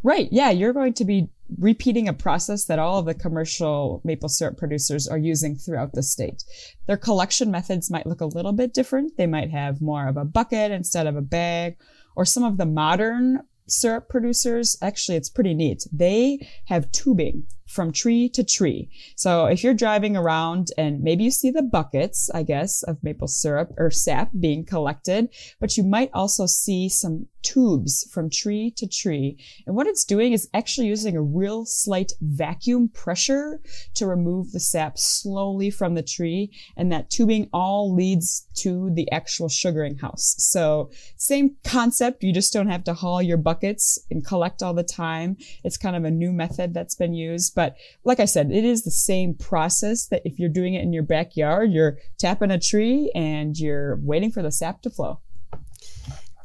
Right. 0.03 0.29
Yeah, 0.33 0.51
you're 0.51 0.73
going 0.73 0.95
to 0.95 1.05
be 1.05 1.29
repeating 1.57 2.09
a 2.09 2.13
process 2.13 2.65
that 2.67 2.81
all 2.81 2.99
of 2.99 3.07
the 3.07 3.15
commercial 3.15 4.03
maple 4.05 4.29
syrup 4.29 4.59
producers 4.59 5.07
are 5.07 5.17
using 5.17 5.57
throughout 5.57 5.93
the 5.93 6.03
state. 6.03 6.43
Their 6.87 6.97
collection 6.97 7.51
methods 7.51 7.91
might 7.91 8.07
look 8.07 8.21
a 8.21 8.27
little 8.27 8.53
bit 8.53 8.75
different. 8.75 9.17
They 9.17 9.27
might 9.27 9.51
have 9.51 9.81
more 9.81 10.09
of 10.09 10.17
a 10.17 10.25
bucket 10.25 10.73
instead 10.73 11.07
of 11.07 11.17
a 11.17 11.23
bag, 11.23 11.77
or 12.17 12.25
some 12.25 12.43
of 12.43 12.57
the 12.59 12.67
modern 12.67 13.41
syrup 13.71 14.09
producers, 14.09 14.77
actually, 14.83 15.17
it's 15.17 15.31
pretty 15.31 15.55
neat. 15.55 15.87
They 15.93 16.47
have 16.67 16.91
tubing 16.93 17.47
from 17.69 17.93
tree 17.93 18.29
to 18.31 18.43
tree. 18.43 18.91
So 19.17 19.47
if 19.47 19.63
you're 19.63 19.75
driving 19.75 20.17
around 20.17 20.69
and 20.77 21.03
maybe 21.03 21.25
you 21.25 21.31
see 21.31 21.51
the 21.51 21.63
buckets, 21.63 22.31
I 22.35 22.43
guess, 22.43 22.83
of 22.83 23.03
maple 23.03 23.29
syrup 23.29 23.73
or 23.77 23.91
sap 23.91 24.31
being 24.41 24.65
collected, 24.65 25.29
but 25.61 25.77
you 25.77 25.85
might 25.85 26.11
also 26.15 26.47
see 26.47 26.89
some 26.89 27.27
tubes 27.43 28.09
from 28.13 28.29
tree 28.29 28.73
to 28.77 28.87
tree. 28.87 29.39
And 29.67 29.77
what 29.77 29.87
it's 29.87 30.05
doing 30.05 30.33
is 30.33 30.49
actually 30.55 30.89
using 30.89 31.17
a 31.17 31.23
real 31.23 31.65
slight 31.65 32.13
vacuum 32.21 32.89
pressure 32.89 33.61
to 33.95 34.07
remove 34.07 34.53
the 34.53 34.61
sap 34.61 34.99
slowly 34.99 35.71
from 35.71 35.95
the 35.95 36.03
tree. 36.03 36.51
And 36.77 36.91
that 36.93 37.11
tubing 37.11 37.49
all 37.53 37.95
leads 37.95 38.47
to 38.57 38.91
the 38.95 39.11
actual 39.13 39.49
sugaring 39.49 39.99
house. 39.99 40.35
So 40.39 40.91
same 41.17 41.57
concept. 41.65 42.23
You 42.23 42.33
just 42.33 42.53
don't 42.53 42.69
have 42.69 42.85
to 42.85 42.95
haul 42.95 43.23
your 43.23 43.37
buckets 43.37 43.99
and 44.11 44.27
collect 44.27 44.63
all 44.63 44.75
the 44.75 44.83
time. 44.83 45.37
It's 45.65 45.77
kind 45.77 45.97
of 45.97 46.05
a 46.05 46.11
new 46.11 46.33
method 46.33 46.75
that's 46.75 46.97
been 46.97 47.15
used. 47.15 47.55
But 47.59 47.77
like 48.05 48.21
I 48.21 48.25
said, 48.25 48.53
it 48.53 48.65
is 48.65 48.85
the 48.85 48.93
same 48.93 49.35
process 49.35 50.07
that 50.11 50.23
if 50.25 50.39
you're 50.39 50.49
doing 50.49 50.75
it 50.75 50.83
in 50.85 50.93
your 50.93 51.03
backyard, 51.03 51.73
you're 51.73 51.99
tapping 52.17 52.53
a 52.53 52.61
tree 52.61 53.11
and 53.17 53.59
you're 53.59 53.97
waiting 53.97 54.31
for 54.31 54.43
the 54.43 54.53
sap 54.53 54.81
to 54.83 54.91
flow. 54.91 55.19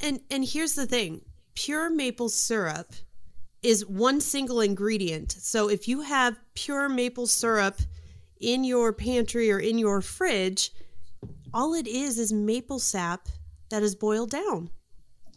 And 0.02 0.18
and 0.28 0.44
here's 0.44 0.74
the 0.74 0.86
thing. 0.86 1.20
Pure 1.54 1.90
maple 1.90 2.28
syrup 2.28 2.94
is 3.62 3.86
one 3.86 4.20
single 4.20 4.60
ingredient. 4.60 5.30
So 5.30 5.70
if 5.70 5.86
you 5.86 6.00
have 6.00 6.36
pure 6.56 6.88
maple 6.88 7.28
syrup 7.28 7.78
in 8.40 8.64
your 8.64 8.92
pantry 8.92 9.52
or 9.52 9.60
in 9.60 9.78
your 9.78 10.00
fridge, 10.00 10.72
all 11.52 11.74
it 11.74 11.86
is 11.86 12.18
is 12.18 12.32
maple 12.32 12.80
sap 12.80 13.28
that 13.70 13.84
is 13.84 13.94
boiled 13.94 14.30
down. 14.30 14.68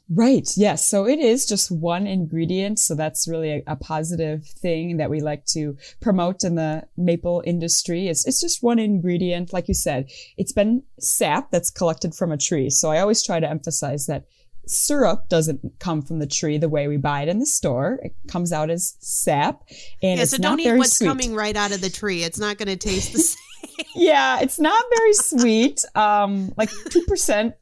Right. 0.09 0.49
Yes. 0.55 0.87
So 0.87 1.05
it 1.05 1.19
is 1.19 1.45
just 1.45 1.69
one 1.69 2.07
ingredient. 2.07 2.79
So 2.79 2.95
that's 2.95 3.27
really 3.27 3.51
a, 3.51 3.63
a, 3.67 3.75
positive 3.75 4.45
thing 4.45 4.97
that 4.97 5.09
we 5.09 5.19
like 5.19 5.45
to 5.47 5.75
promote 5.99 6.45
in 6.45 6.55
the 6.55 6.83
maple 6.95 7.43
industry. 7.45 8.07
It's, 8.07 8.25
it's 8.25 8.39
just 8.39 8.63
one 8.63 8.79
ingredient. 8.79 9.51
Like 9.51 9.67
you 9.67 9.73
said, 9.73 10.09
it's 10.37 10.53
been 10.53 10.83
sap 10.97 11.51
that's 11.51 11.69
collected 11.69 12.15
from 12.15 12.31
a 12.31 12.37
tree. 12.37 12.69
So 12.69 12.89
I 12.89 12.99
always 12.99 13.21
try 13.21 13.41
to 13.41 13.49
emphasize 13.49 14.05
that 14.05 14.23
syrup 14.69 15.29
doesn't 15.29 15.61
come 15.79 16.01
from 16.01 16.19
the 16.19 16.27
tree 16.27 16.57
the 16.57 16.69
way 16.69 16.87
we 16.87 16.97
buy 16.97 17.21
it 17.21 17.27
in 17.27 17.39
the 17.39 17.45
store. 17.45 17.99
It 18.03 18.13
comes 18.27 18.53
out 18.53 18.69
as 18.69 18.95
sap, 18.99 19.63
and 20.01 20.17
yeah, 20.17 20.23
it's 20.23 20.31
so 20.31 20.37
not 20.37 20.49
don't 20.49 20.59
eat 20.59 20.65
very 20.65 20.77
what's 20.77 20.97
sweet. 20.97 21.07
coming 21.07 21.35
right 21.35 21.55
out 21.55 21.71
of 21.71 21.81
the 21.81 21.89
tree. 21.89 22.23
It's 22.23 22.39
not 22.39 22.57
going 22.57 22.67
to 22.67 22.75
taste 22.75 23.13
the 23.13 23.19
same. 23.19 23.85
yeah, 23.95 24.39
it's 24.41 24.59
not 24.59 24.83
very 24.95 25.13
sweet. 25.13 25.83
Um, 25.95 26.53
like 26.57 26.69
two 26.89 27.03
percent. 27.03 27.55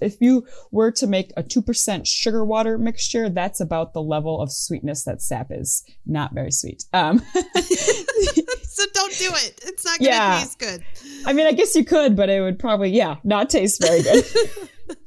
If 0.00 0.16
you 0.20 0.46
were 0.70 0.90
to 0.92 1.06
make 1.06 1.32
a 1.36 1.42
two 1.42 1.62
percent 1.62 2.06
sugar 2.06 2.44
water 2.44 2.78
mixture, 2.78 3.28
that's 3.28 3.60
about 3.60 3.92
the 3.92 4.02
level 4.02 4.40
of 4.40 4.50
sweetness 4.52 5.04
that 5.04 5.22
sap 5.22 5.48
is. 5.50 5.84
Not 6.06 6.32
very 6.32 6.50
sweet. 6.50 6.84
Um, 6.92 7.18
so 7.34 8.84
don't 8.92 9.16
do 9.18 9.30
it. 9.34 9.60
It's 9.64 9.84
not 9.84 9.98
going 9.98 10.10
to 10.10 10.16
Yeah. 10.16 10.38
taste 10.40 10.58
good. 10.58 10.84
I 11.26 11.32
mean, 11.32 11.46
I 11.46 11.52
guess 11.52 11.74
you 11.74 11.84
could, 11.84 12.16
but 12.16 12.28
it 12.28 12.40
would 12.40 12.58
probably, 12.58 12.90
yeah, 12.90 13.16
not 13.24 13.50
taste 13.50 13.80
very 13.82 14.02
good. 14.02 14.24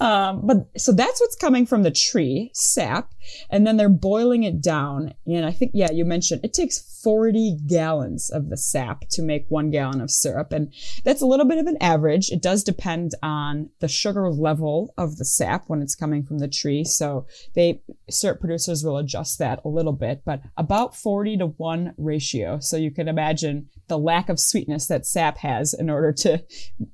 um, 0.00 0.46
but 0.46 0.68
so 0.76 0.92
that's 0.92 1.20
what's 1.20 1.36
coming 1.36 1.66
from 1.66 1.82
the 1.82 1.90
tree, 1.90 2.50
sap, 2.54 3.12
and 3.50 3.66
then 3.66 3.76
they're 3.76 3.88
boiling 3.88 4.42
it 4.42 4.60
down. 4.60 5.14
And 5.26 5.44
I 5.44 5.52
think, 5.52 5.72
yeah, 5.74 5.90
you 5.90 6.04
mentioned 6.04 6.40
it 6.44 6.52
takes 6.54 6.78
40 7.02 7.58
gallons 7.66 8.30
of 8.30 8.48
the 8.48 8.56
sap 8.56 9.08
to 9.10 9.22
make 9.22 9.46
one 9.48 9.70
gallon 9.70 10.00
of 10.00 10.10
syrup. 10.10 10.52
And 10.52 10.72
that's 11.04 11.22
a 11.22 11.26
little 11.26 11.46
bit 11.46 11.58
of 11.58 11.66
an 11.66 11.76
average. 11.80 12.30
It 12.30 12.42
does 12.42 12.64
depend 12.64 13.12
on 13.22 13.70
the 13.80 13.88
sugar 13.88 14.30
level 14.30 14.94
of 14.98 15.16
the 15.16 15.24
sap 15.24 15.64
when 15.68 15.82
it's 15.82 15.94
coming 15.94 16.24
from 16.24 16.38
the 16.38 16.48
tree. 16.48 16.84
So 16.84 17.26
they, 17.54 17.82
syrup 18.10 18.40
producers 18.40 18.84
will 18.84 18.98
adjust 18.98 19.38
that 19.38 19.60
a 19.64 19.68
little 19.68 19.92
bit, 19.92 20.22
but 20.24 20.42
about 20.56 20.96
40 20.96 21.38
to 21.38 21.46
1 21.46 21.94
ratio. 21.96 22.58
So 22.60 22.76
you 22.76 22.90
can 22.90 23.08
imagine 23.08 23.68
the 23.88 23.98
lack 23.98 24.28
of 24.28 24.38
sweetness 24.38 24.86
that 24.86 25.06
sap 25.06 25.38
has 25.38 25.74
in 25.74 25.90
order 25.90 26.12
to 26.12 26.42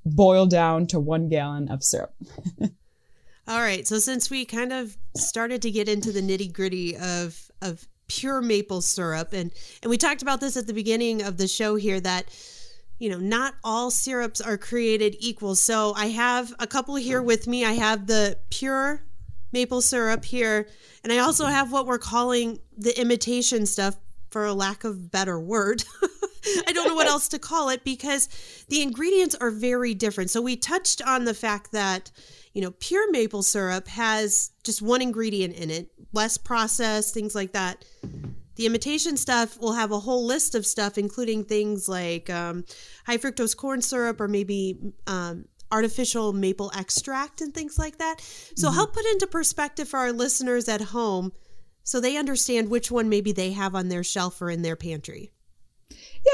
boil 0.04 0.46
down 0.46 0.86
to 0.88 1.00
one 1.00 1.28
gallon 1.28 1.68
of 1.70 1.82
syrup. 1.82 2.14
All 3.46 3.60
right. 3.60 3.86
So 3.86 3.98
since 3.98 4.30
we 4.30 4.44
kind 4.44 4.72
of 4.72 4.96
started 5.16 5.62
to 5.62 5.70
get 5.70 5.88
into 5.88 6.12
the 6.12 6.20
nitty 6.20 6.52
gritty 6.52 6.96
of 6.96 7.50
of 7.60 7.86
pure 8.08 8.40
maple 8.40 8.80
syrup, 8.80 9.32
and 9.32 9.50
and 9.82 9.90
we 9.90 9.98
talked 9.98 10.22
about 10.22 10.40
this 10.40 10.56
at 10.56 10.66
the 10.66 10.72
beginning 10.72 11.22
of 11.22 11.36
the 11.36 11.48
show 11.48 11.76
here 11.76 12.00
that 12.00 12.26
you 12.98 13.10
know 13.10 13.18
not 13.18 13.54
all 13.62 13.90
syrups 13.90 14.40
are 14.40 14.56
created 14.56 15.16
equal. 15.18 15.54
So 15.54 15.92
I 15.94 16.06
have 16.06 16.54
a 16.58 16.66
couple 16.66 16.94
here 16.96 17.22
with 17.22 17.46
me. 17.46 17.64
I 17.64 17.72
have 17.72 18.06
the 18.06 18.38
pure 18.50 19.02
maple 19.52 19.82
syrup 19.82 20.24
here, 20.24 20.68
and 21.02 21.12
I 21.12 21.18
also 21.18 21.46
have 21.46 21.70
what 21.70 21.86
we're 21.86 21.98
calling 21.98 22.58
the 22.76 22.98
imitation 22.98 23.66
stuff, 23.66 23.96
for 24.34 24.46
a 24.46 24.52
lack 24.52 24.82
of 24.82 25.12
better 25.12 25.38
word. 25.38 25.84
I 26.66 26.72
don't 26.72 26.88
know 26.88 26.96
what 26.96 27.06
else 27.06 27.28
to 27.28 27.38
call 27.38 27.68
it 27.68 27.84
because 27.84 28.28
the 28.68 28.82
ingredients 28.82 29.36
are 29.36 29.52
very 29.52 29.94
different. 29.94 30.28
So 30.28 30.42
we 30.42 30.56
touched 30.56 31.00
on 31.06 31.24
the 31.24 31.34
fact 31.34 31.70
that, 31.70 32.10
you 32.54 32.62
know, 32.62 32.70
pure 32.70 33.10
maple 33.10 33.42
syrup 33.42 33.88
has 33.88 34.52
just 34.62 34.80
one 34.80 35.02
ingredient 35.02 35.54
in 35.54 35.70
it, 35.70 35.90
less 36.12 36.38
processed, 36.38 37.12
things 37.12 37.34
like 37.34 37.52
that. 37.52 37.84
The 38.56 38.66
imitation 38.66 39.16
stuff 39.16 39.58
will 39.58 39.72
have 39.72 39.90
a 39.90 39.98
whole 39.98 40.24
list 40.24 40.54
of 40.54 40.64
stuff, 40.64 40.96
including 40.96 41.44
things 41.44 41.88
like 41.88 42.30
um, 42.30 42.64
high 43.04 43.18
fructose 43.18 43.56
corn 43.56 43.82
syrup 43.82 44.20
or 44.20 44.28
maybe 44.28 44.78
um, 45.08 45.46
artificial 45.72 46.32
maple 46.32 46.70
extract 46.76 47.40
and 47.40 47.52
things 47.52 47.76
like 47.76 47.98
that. 47.98 48.20
So, 48.54 48.70
help 48.70 48.94
put 48.94 49.04
into 49.06 49.26
perspective 49.26 49.88
for 49.88 49.98
our 49.98 50.12
listeners 50.12 50.68
at 50.68 50.80
home 50.80 51.32
so 51.82 52.00
they 52.00 52.16
understand 52.16 52.70
which 52.70 52.90
one 52.90 53.08
maybe 53.08 53.32
they 53.32 53.50
have 53.50 53.74
on 53.74 53.88
their 53.88 54.04
shelf 54.04 54.40
or 54.40 54.48
in 54.48 54.62
their 54.62 54.76
pantry. 54.76 55.32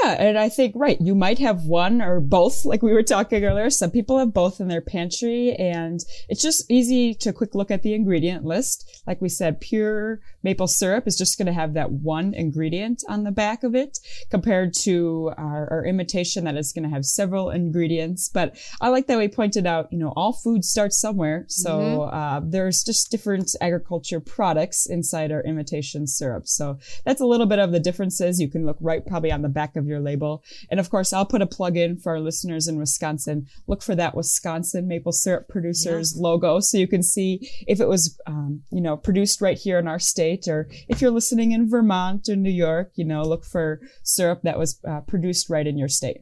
Yeah, 0.01 0.15
and 0.17 0.39
I 0.39 0.47
think 0.47 0.73
right, 0.75 0.97
you 1.01 1.13
might 1.13 1.39
have 1.39 1.65
one 1.65 2.01
or 2.01 2.21
both, 2.21 2.63
like 2.63 2.81
we 2.81 2.93
were 2.93 3.03
talking 3.03 3.43
earlier. 3.43 3.69
Some 3.69 3.91
people 3.91 4.19
have 4.19 4.33
both 4.33 4.61
in 4.61 4.69
their 4.69 4.81
pantry, 4.81 5.53
and 5.53 5.99
it's 6.29 6.41
just 6.41 6.71
easy 6.71 7.13
to 7.15 7.33
quick 7.33 7.53
look 7.55 7.71
at 7.71 7.83
the 7.83 7.93
ingredient 7.93 8.45
list. 8.45 9.03
Like 9.05 9.21
we 9.21 9.27
said, 9.27 9.59
pure 9.59 10.21
maple 10.43 10.67
syrup 10.67 11.07
is 11.07 11.17
just 11.17 11.37
going 11.37 11.47
to 11.47 11.53
have 11.53 11.73
that 11.73 11.91
one 11.91 12.33
ingredient 12.33 13.03
on 13.09 13.23
the 13.23 13.31
back 13.31 13.63
of 13.63 13.75
it, 13.75 13.99
compared 14.29 14.73
to 14.75 15.33
our, 15.37 15.67
our 15.69 15.85
imitation 15.85 16.45
that 16.45 16.55
is 16.55 16.71
going 16.71 16.83
to 16.83 16.89
have 16.89 17.05
several 17.05 17.49
ingredients. 17.49 18.29
But 18.33 18.57
I 18.79 18.87
like 18.87 19.07
that 19.07 19.17
we 19.17 19.27
pointed 19.27 19.67
out, 19.67 19.91
you 19.91 19.99
know, 19.99 20.13
all 20.15 20.31
food 20.31 20.63
starts 20.63 21.01
somewhere, 21.01 21.45
so 21.49 22.03
uh, 22.03 22.39
there's 22.41 22.83
just 22.83 23.11
different 23.11 23.53
agriculture 23.59 24.21
products 24.21 24.85
inside 24.85 25.33
our 25.33 25.43
imitation 25.43 26.07
syrup. 26.07 26.47
So 26.47 26.79
that's 27.05 27.19
a 27.19 27.25
little 27.25 27.45
bit 27.45 27.59
of 27.59 27.73
the 27.73 27.79
differences. 27.79 28.39
You 28.39 28.49
can 28.49 28.65
look 28.65 28.77
right 28.79 29.05
probably 29.05 29.33
on 29.33 29.41
the 29.41 29.49
back 29.49 29.75
of 29.75 29.80
your 29.87 29.99
label. 29.99 30.43
And 30.69 30.79
of 30.79 30.89
course, 30.89 31.13
I'll 31.13 31.25
put 31.25 31.41
a 31.41 31.47
plug 31.47 31.77
in 31.77 31.97
for 31.97 32.13
our 32.13 32.19
listeners 32.19 32.67
in 32.67 32.77
Wisconsin. 32.77 33.47
Look 33.67 33.81
for 33.81 33.95
that 33.95 34.15
Wisconsin 34.15 34.87
maple 34.87 35.11
syrup 35.11 35.47
producers 35.47 36.15
logo 36.15 36.59
so 36.59 36.77
you 36.77 36.87
can 36.87 37.03
see 37.03 37.49
if 37.67 37.79
it 37.79 37.87
was, 37.87 38.19
um, 38.27 38.63
you 38.71 38.81
know, 38.81 38.97
produced 38.97 39.41
right 39.41 39.57
here 39.57 39.79
in 39.79 39.87
our 39.87 39.99
state 39.99 40.47
or 40.47 40.69
if 40.87 41.01
you're 41.01 41.11
listening 41.11 41.51
in 41.51 41.69
Vermont 41.69 42.29
or 42.29 42.35
New 42.35 42.51
York, 42.51 42.91
you 42.95 43.05
know, 43.05 43.21
look 43.23 43.45
for 43.45 43.81
syrup 44.03 44.41
that 44.43 44.57
was 44.57 44.79
uh, 44.87 45.01
produced 45.01 45.49
right 45.49 45.67
in 45.67 45.77
your 45.77 45.87
state. 45.87 46.21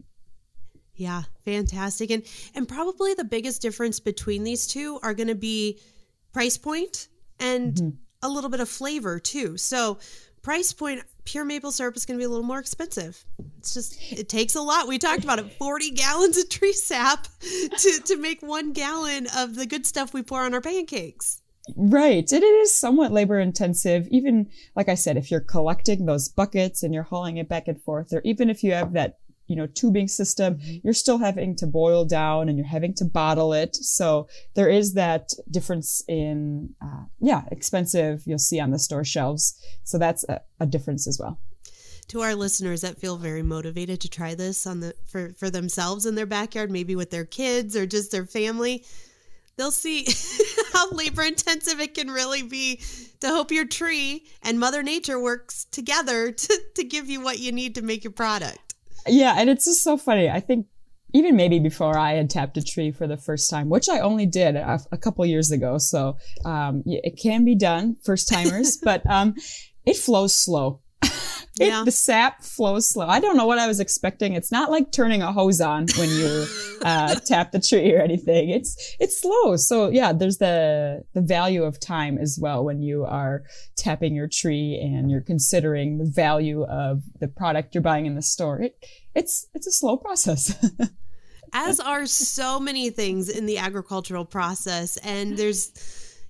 Yeah, 0.95 1.23
fantastic. 1.45 2.11
And 2.11 2.23
and 2.55 2.67
probably 2.67 3.13
the 3.13 3.23
biggest 3.23 3.61
difference 3.61 4.01
between 4.01 4.43
these 4.43 4.67
two 4.67 4.99
are 5.01 5.13
going 5.13 5.29
to 5.29 5.35
be 5.35 5.79
price 6.33 6.57
point 6.57 7.07
and 7.39 7.97
a 8.21 8.29
little 8.29 8.49
bit 8.49 8.59
of 8.59 8.67
flavor 8.67 9.19
too. 9.19 9.57
So, 9.57 9.99
price 10.41 10.73
point 10.73 11.03
pure 11.25 11.45
maple 11.45 11.71
syrup 11.71 11.95
is 11.95 12.05
going 12.05 12.17
to 12.17 12.21
be 12.21 12.25
a 12.25 12.29
little 12.29 12.45
more 12.45 12.59
expensive. 12.59 13.23
It's 13.57 13.73
just 13.73 13.99
it 14.11 14.29
takes 14.29 14.55
a 14.55 14.61
lot. 14.61 14.87
We 14.87 14.97
talked 14.97 15.23
about 15.23 15.39
it. 15.39 15.51
40 15.53 15.91
gallons 15.91 16.37
of 16.37 16.49
tree 16.49 16.73
sap 16.73 17.27
to 17.41 18.01
to 18.05 18.17
make 18.17 18.41
1 18.41 18.73
gallon 18.73 19.27
of 19.35 19.55
the 19.55 19.65
good 19.65 19.85
stuff 19.85 20.13
we 20.13 20.23
pour 20.23 20.41
on 20.41 20.53
our 20.53 20.61
pancakes. 20.61 21.41
Right. 21.75 22.31
And 22.31 22.43
it 22.43 22.45
is 22.45 22.75
somewhat 22.75 23.11
labor 23.11 23.39
intensive. 23.39 24.07
Even, 24.09 24.49
like 24.75 24.89
I 24.89 24.95
said, 24.95 25.17
if 25.17 25.29
you're 25.29 25.39
collecting 25.39 26.05
those 26.05 26.27
buckets 26.27 26.83
and 26.83 26.93
you're 26.93 27.03
hauling 27.03 27.37
it 27.37 27.49
back 27.49 27.67
and 27.67 27.81
forth, 27.81 28.13
or 28.13 28.21
even 28.23 28.49
if 28.49 28.63
you 28.63 28.71
have 28.73 28.93
that, 28.93 29.19
you 29.49 29.55
know, 29.55 29.65
tubing 29.65 30.07
system, 30.07 30.59
you're 30.61 30.93
still 30.93 31.17
having 31.17 31.55
to 31.57 31.67
boil 31.67 32.05
down 32.05 32.47
and 32.47 32.57
you're 32.57 32.67
having 32.67 32.93
to 32.93 33.03
bottle 33.03 33.51
it. 33.51 33.75
So 33.75 34.29
there 34.53 34.69
is 34.69 34.93
that 34.93 35.33
difference 35.49 36.03
in, 36.07 36.75
uh, 36.81 37.05
yeah, 37.19 37.43
expensive 37.51 38.21
you'll 38.25 38.37
see 38.37 38.59
on 38.59 38.69
the 38.69 38.79
store 38.79 39.03
shelves. 39.03 39.59
So 39.83 39.97
that's 39.97 40.23
a, 40.29 40.41
a 40.59 40.67
difference 40.67 41.07
as 41.07 41.19
well. 41.19 41.39
to 42.09 42.21
our 42.21 42.35
listeners 42.35 42.81
that 42.81 42.99
feel 42.99 43.17
very 43.17 43.43
motivated 43.43 44.01
to 44.01 44.09
try 44.09 44.35
this 44.35 44.67
on 44.67 44.79
the 44.79 44.93
for 45.07 45.33
for 45.37 45.49
themselves 45.49 46.05
in 46.05 46.15
their 46.15 46.25
backyard 46.25 46.71
maybe 46.71 46.95
with 46.95 47.11
their 47.11 47.25
kids 47.25 47.75
or 47.75 47.85
just 47.85 48.11
their 48.11 48.25
family 48.25 48.83
they'll 49.57 49.69
see 49.69 50.07
how 50.73 50.89
labor 50.91 51.21
intensive 51.21 51.79
it 51.79 51.93
can 51.93 52.09
really 52.09 52.41
be 52.41 52.81
to 53.19 53.27
hope 53.27 53.51
your 53.51 53.65
tree 53.65 54.25
and 54.41 54.59
mother 54.59 54.81
nature 54.81 55.19
works 55.21 55.65
together 55.65 56.31
to, 56.43 56.59
to 56.75 56.83
give 56.83 57.09
you 57.09 57.21
what 57.21 57.37
you 57.37 57.51
need 57.51 57.75
to 57.75 57.83
make 57.83 58.03
your 58.03 58.13
product 58.13 58.68
Yeah, 59.09 59.35
and 59.37 59.49
it's 59.49 59.65
just 59.65 59.83
so 59.83 59.97
funny. 59.97 60.29
I 60.29 60.39
think 60.39 60.67
even 61.13 61.35
maybe 61.35 61.59
before 61.59 61.97
I 61.97 62.13
had 62.13 62.29
tapped 62.29 62.57
a 62.57 62.63
tree 62.63 62.91
for 62.91 63.07
the 63.07 63.17
first 63.17 63.49
time, 63.49 63.69
which 63.69 63.89
I 63.89 63.99
only 63.99 64.25
did 64.25 64.55
a, 64.55 64.79
a 64.91 64.97
couple 64.97 65.25
years 65.25 65.51
ago. 65.51 65.77
So 65.77 66.17
um, 66.45 66.83
it 66.85 67.19
can 67.21 67.45
be 67.45 67.55
done, 67.55 67.95
first 68.03 68.29
timers, 68.29 68.77
but 68.83 69.01
um, 69.09 69.35
it 69.85 69.97
flows 69.97 70.35
slow. 70.37 70.81
It, 71.59 71.67
yeah. 71.67 71.83
The 71.83 71.91
sap 71.91 72.41
flows 72.41 72.87
slow. 72.87 73.05
I 73.05 73.19
don't 73.19 73.35
know 73.35 73.45
what 73.45 73.59
I 73.59 73.67
was 73.67 73.81
expecting. 73.81 74.33
It's 74.33 74.51
not 74.51 74.71
like 74.71 74.93
turning 74.93 75.21
a 75.21 75.33
hose 75.33 75.59
on 75.59 75.87
when 75.97 76.09
you 76.09 76.45
uh, 76.83 77.15
tap 77.15 77.51
the 77.51 77.59
tree 77.59 77.93
or 77.93 78.01
anything. 78.01 78.49
It's 78.49 78.95
it's 78.97 79.19
slow. 79.21 79.57
So 79.57 79.89
yeah, 79.89 80.13
there's 80.13 80.37
the 80.37 81.03
the 81.13 81.21
value 81.21 81.63
of 81.63 81.77
time 81.77 82.17
as 82.17 82.39
well 82.41 82.63
when 82.63 82.81
you 82.81 83.03
are 83.03 83.43
tapping 83.75 84.15
your 84.15 84.27
tree 84.27 84.79
and 84.81 85.11
you're 85.11 85.21
considering 85.21 85.97
the 85.97 86.09
value 86.09 86.63
of 86.63 87.03
the 87.19 87.27
product 87.27 87.75
you're 87.75 87.81
buying 87.81 88.05
in 88.05 88.15
the 88.15 88.21
store. 88.21 88.61
It 88.61 88.85
it's 89.13 89.47
it's 89.53 89.67
a 89.67 89.71
slow 89.71 89.97
process. 89.97 90.55
As 91.53 91.79
are 91.79 92.05
so 92.05 92.59
many 92.59 92.89
things 92.89 93.27
in 93.27 93.47
the 93.47 93.57
agricultural 93.57 94.23
process, 94.23 94.97
and 94.97 95.35
there's 95.35 95.73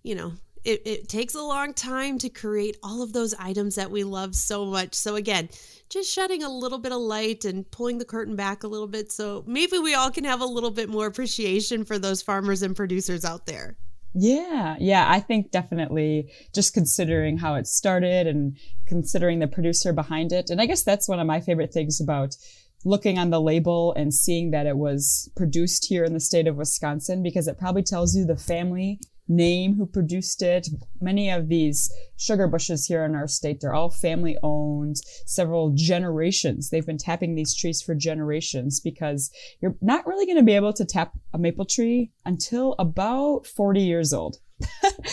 you 0.01 0.15
know 0.15 0.33
it, 0.63 0.82
it 0.86 1.10
takes 1.10 1.36
a 1.36 1.42
long 1.42 1.74
time 1.74 2.18
to 2.20 2.30
create 2.30 2.78
all 2.84 3.01
of 3.01 3.13
those 3.13 3.34
items 3.36 3.75
that 3.75 3.92
we 3.92 4.04
love 4.04 4.36
so 4.36 4.66
much. 4.66 4.94
So, 4.94 5.16
again, 5.16 5.50
just 5.89 6.12
shedding 6.12 6.44
a 6.44 6.50
little 6.50 6.78
bit 6.78 6.92
of 6.92 7.00
light 7.00 7.46
and 7.46 7.70
pulling 7.72 7.98
the 7.98 8.06
curtain 8.06 8.36
back 8.36 8.63
a 8.63 8.68
little 8.68 8.88
bit 8.88 9.12
so 9.12 9.44
maybe 9.48 9.80
we 9.80 9.96
all 9.96 10.12
can 10.12 10.24
have 10.24 10.42
a 10.42 10.46
little 10.46 10.70
bit 10.70 10.88
more 10.88 11.08
appreciation 11.08 11.84
for 11.84 11.98
those 11.98 12.22
farmers 12.22 12.62
and 12.62 12.75
producers 12.75 13.25
out 13.25 13.46
there. 13.46 13.75
Yeah, 14.13 14.75
yeah, 14.80 15.06
I 15.08 15.20
think 15.20 15.51
definitely 15.51 16.32
just 16.54 16.74
considering 16.74 17.38
how 17.38 17.56
it 17.56 17.68
started 17.68 18.25
and 18.28 18.58
considering 18.88 19.39
the 19.39 19.48
producer 19.48 19.94
behind 19.94 20.32
it. 20.32 20.50
And 20.50 20.60
I 20.60 20.66
guess 20.66 20.84
that's 20.84 21.08
one 21.08 21.20
of 21.20 21.28
my 21.28 21.39
favorite 21.39 21.72
things 21.72 22.01
about 22.01 22.36
looking 22.84 23.20
on 23.20 23.30
the 23.30 23.42
label 23.42 23.94
and 23.94 24.13
seeing 24.13 24.51
that 24.51 24.66
it 24.66 24.78
was 24.78 25.30
produced 25.36 25.86
here 25.86 26.04
in 26.04 26.13
the 26.13 26.20
state 26.20 26.48
of 26.48 26.56
Wisconsin 26.56 27.22
because 27.22 27.48
it 27.48 27.60
probably 27.60 27.84
tells 27.84 28.16
you 28.16 28.25
the 28.25 28.36
family 28.36 29.00
name 29.29 29.75
who 29.75 29.86
produced 29.86 30.41
it. 30.41 30.67
Many 31.00 31.29
of 31.29 31.48
these 31.48 31.89
sugar 32.17 32.48
bushes 32.48 32.86
here 32.86 33.05
in 33.05 33.15
our 33.15 33.27
state, 33.27 33.62
they're 33.62 33.74
all 33.74 33.89
family 33.91 34.38
owned, 34.43 34.98
several 35.25 35.71
generations. 35.75 36.69
They've 36.69 36.86
been 36.86 36.98
tapping 36.98 37.36
these 37.36 37.55
trees 37.55 37.81
for 37.81 37.95
generations 37.95 38.79
because 38.79 39.31
you're 39.62 39.75
not 39.81 40.05
really 40.05 40.25
going 40.25 40.38
to 40.38 40.43
be 40.43 40.55
able 40.55 40.74
to 40.74 40.86
tap 40.86 41.13
a 41.33 41.38
maple 41.38 41.65
tree 41.65 42.12
until 42.25 42.75
about 42.79 43.45
40 43.45 43.81
years 43.81 44.12
old. 44.12 44.38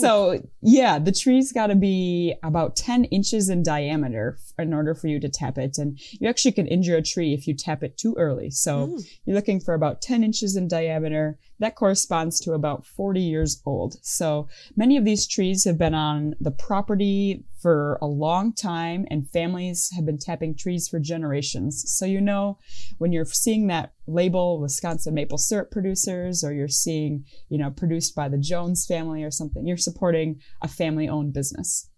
so 0.00 0.40
yeah, 0.62 0.98
the 0.98 1.12
tree's 1.12 1.52
got 1.52 1.66
to 1.66 1.74
be 1.74 2.34
about 2.42 2.76
10 2.76 3.04
inches 3.04 3.48
in 3.48 3.62
diameter 3.62 4.38
in 4.58 4.72
order 4.72 4.94
for 4.94 5.08
you 5.08 5.20
to 5.20 5.28
tap 5.28 5.58
it. 5.58 5.78
And 5.78 5.98
you 6.12 6.28
actually 6.28 6.52
can 6.52 6.66
injure 6.66 6.96
a 6.96 7.02
tree 7.02 7.34
if 7.34 7.46
you 7.46 7.54
tap 7.54 7.82
it 7.82 7.98
too 7.98 8.14
early. 8.18 8.50
So 8.50 8.88
mm. 8.88 9.06
you're 9.24 9.36
looking 9.36 9.60
for 9.60 9.74
about 9.74 10.02
10 10.02 10.22
inches 10.22 10.56
in 10.56 10.68
diameter. 10.68 11.38
That 11.58 11.74
corresponds 11.74 12.40
to 12.40 12.52
about 12.52 12.86
40 12.86 13.20
years 13.20 13.60
old. 13.66 13.96
So 14.02 14.48
many 14.76 14.96
of 14.96 15.04
these 15.04 15.26
trees 15.26 15.64
have 15.64 15.78
been 15.78 15.94
on 15.94 16.34
the 16.40 16.50
property 16.50 17.44
for 17.60 17.98
a 18.02 18.06
long 18.06 18.52
time 18.52 19.06
and 19.10 19.30
families 19.30 19.88
have 19.96 20.04
been 20.04 20.18
tapping 20.18 20.54
trees 20.54 20.86
for 20.86 21.00
generations. 21.00 21.82
So 21.86 22.04
you 22.04 22.20
know 22.20 22.58
when 22.98 23.10
you're 23.10 23.24
seeing 23.24 23.68
that 23.68 23.94
label 24.06 24.60
Wisconsin 24.60 25.14
maple 25.14 25.38
syrup 25.38 25.70
producers 25.70 26.44
or 26.44 26.52
you're 26.52 26.68
seeing, 26.68 27.24
you 27.48 27.56
know, 27.56 27.70
produced 27.70 28.14
by 28.14 28.28
the 28.28 28.36
Jones 28.36 28.84
family 28.84 29.22
or 29.22 29.30
something, 29.30 29.66
you're 29.66 29.78
supporting 29.78 30.40
a 30.60 30.68
family 30.68 31.08
owned 31.08 31.32
business. 31.32 31.88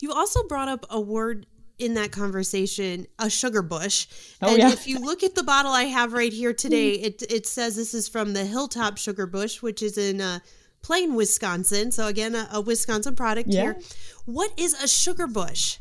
You 0.00 0.12
also 0.12 0.42
brought 0.48 0.68
up 0.68 0.86
a 0.90 1.00
word 1.00 1.46
in 1.78 1.94
that 1.94 2.12
conversation 2.12 3.06
a 3.18 3.28
sugar 3.28 3.62
bush. 3.62 4.06
Oh, 4.40 4.50
and 4.50 4.58
yeah. 4.58 4.72
if 4.72 4.86
you 4.86 4.98
look 4.98 5.22
at 5.22 5.34
the 5.34 5.42
bottle 5.42 5.72
I 5.72 5.84
have 5.84 6.12
right 6.12 6.32
here 6.32 6.52
today, 6.52 6.98
mm. 6.98 7.04
it, 7.04 7.22
it 7.30 7.46
says 7.46 7.76
this 7.76 7.94
is 7.94 8.08
from 8.08 8.32
the 8.32 8.44
Hilltop 8.44 8.98
Sugar 8.98 9.26
Bush, 9.26 9.62
which 9.62 9.82
is 9.82 9.98
in 9.98 10.20
uh, 10.20 10.40
Plain, 10.82 11.14
Wisconsin. 11.14 11.92
So, 11.92 12.06
again, 12.06 12.34
a, 12.34 12.48
a 12.52 12.60
Wisconsin 12.60 13.14
product 13.14 13.48
yeah. 13.48 13.62
here. 13.62 13.76
What 14.24 14.50
is 14.56 14.74
a 14.74 14.88
sugar 14.88 15.26
bush? 15.26 15.78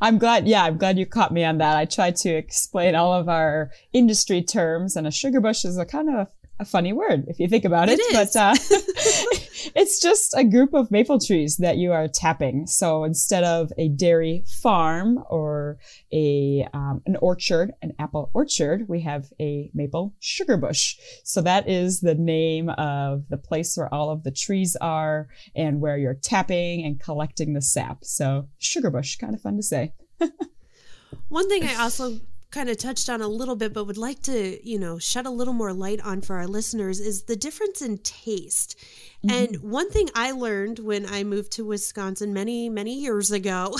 I'm 0.00 0.18
glad, 0.18 0.46
yeah, 0.46 0.64
I'm 0.64 0.78
glad 0.78 0.98
you 0.98 1.06
caught 1.06 1.32
me 1.32 1.44
on 1.44 1.58
that. 1.58 1.76
I 1.76 1.84
tried 1.84 2.16
to 2.16 2.30
explain 2.30 2.94
all 2.94 3.12
of 3.12 3.28
our 3.28 3.70
industry 3.92 4.40
terms, 4.42 4.96
and 4.96 5.06
a 5.06 5.10
sugar 5.10 5.40
bush 5.40 5.64
is 5.64 5.76
a 5.76 5.84
kind 5.84 6.08
of 6.14 6.28
a 6.64 6.66
funny 6.66 6.92
word 6.92 7.24
if 7.28 7.38
you 7.38 7.46
think 7.46 7.64
about 7.64 7.88
it. 7.88 7.98
it 8.00 8.12
but 8.12 8.34
uh, 8.36 8.54
it's 9.76 10.00
just 10.00 10.34
a 10.36 10.44
group 10.44 10.72
of 10.72 10.90
maple 10.90 11.18
trees 11.18 11.58
that 11.58 11.76
you 11.76 11.92
are 11.92 12.08
tapping. 12.08 12.66
So 12.66 13.04
instead 13.04 13.44
of 13.44 13.70
a 13.78 13.88
dairy 13.88 14.44
farm 14.62 15.22
or 15.28 15.78
a 16.12 16.66
um, 16.72 17.02
an 17.06 17.16
orchard, 17.20 17.72
an 17.82 17.92
apple 17.98 18.30
orchard, 18.34 18.88
we 18.88 19.00
have 19.02 19.26
a 19.40 19.70
maple 19.74 20.14
sugar 20.20 20.56
bush. 20.56 20.96
So 21.22 21.42
that 21.42 21.68
is 21.68 22.00
the 22.00 22.14
name 22.14 22.70
of 22.70 23.28
the 23.28 23.38
place 23.38 23.76
where 23.76 23.92
all 23.92 24.10
of 24.10 24.24
the 24.24 24.30
trees 24.30 24.76
are 24.80 25.28
and 25.54 25.80
where 25.80 25.98
you're 25.98 26.14
tapping 26.14 26.84
and 26.84 26.98
collecting 26.98 27.52
the 27.52 27.62
sap. 27.62 28.04
So 28.04 28.48
sugar 28.58 28.90
bush, 28.90 29.16
kind 29.16 29.34
of 29.34 29.40
fun 29.42 29.56
to 29.56 29.62
say. 29.62 29.92
One 31.28 31.48
thing 31.48 31.64
I 31.64 31.74
also 31.76 32.20
kind 32.54 32.70
of 32.70 32.78
touched 32.78 33.10
on 33.10 33.20
a 33.20 33.26
little 33.26 33.56
bit, 33.56 33.72
but 33.72 33.84
would 33.84 33.98
like 33.98 34.22
to, 34.22 34.66
you 34.66 34.78
know, 34.78 34.96
shed 34.96 35.26
a 35.26 35.30
little 35.30 35.52
more 35.52 35.72
light 35.72 36.00
on 36.00 36.20
for 36.20 36.36
our 36.36 36.46
listeners 36.46 37.00
is 37.00 37.24
the 37.24 37.34
difference 37.34 37.82
in 37.82 37.98
taste. 37.98 38.78
Mm-hmm. 39.26 39.30
And 39.30 39.56
one 39.70 39.90
thing 39.90 40.08
I 40.14 40.30
learned 40.30 40.78
when 40.78 41.04
I 41.04 41.24
moved 41.24 41.50
to 41.52 41.64
Wisconsin 41.64 42.32
many, 42.32 42.68
many 42.68 42.94
years 43.00 43.32
ago, 43.32 43.76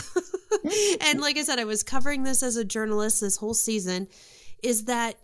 and 1.01 1.21
like 1.21 1.39
I 1.39 1.43
said, 1.43 1.61
I 1.61 1.65
was 1.65 1.85
covering 1.85 2.25
this 2.25 2.43
as 2.43 2.57
a 2.57 2.65
journalist 2.65 3.21
this 3.21 3.37
whole 3.37 3.55
season, 3.55 4.09
is 4.61 4.87
that 4.87 5.17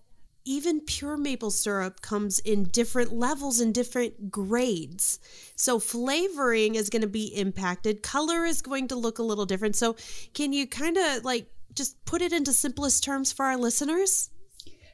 even 0.44 0.80
pure 0.80 1.16
maple 1.16 1.50
syrup 1.50 2.00
comes 2.02 2.38
in 2.38 2.64
different 2.64 3.12
levels 3.12 3.58
and 3.58 3.74
different 3.74 4.30
grades. 4.30 5.18
So 5.56 5.80
flavoring 5.80 6.76
is 6.76 6.88
going 6.88 7.02
to 7.02 7.08
be 7.08 7.26
impacted. 7.26 8.02
Color 8.02 8.44
is 8.44 8.62
going 8.62 8.88
to 8.88 8.96
look 8.96 9.18
a 9.18 9.22
little 9.24 9.44
different. 9.44 9.74
So 9.74 9.96
can 10.34 10.52
you 10.52 10.66
kind 10.66 10.96
of 10.96 11.24
like 11.24 11.48
just 11.80 12.04
put 12.04 12.20
it 12.20 12.34
into 12.34 12.52
simplest 12.52 13.02
terms 13.02 13.32
for 13.32 13.46
our 13.46 13.56
listeners? 13.56 14.28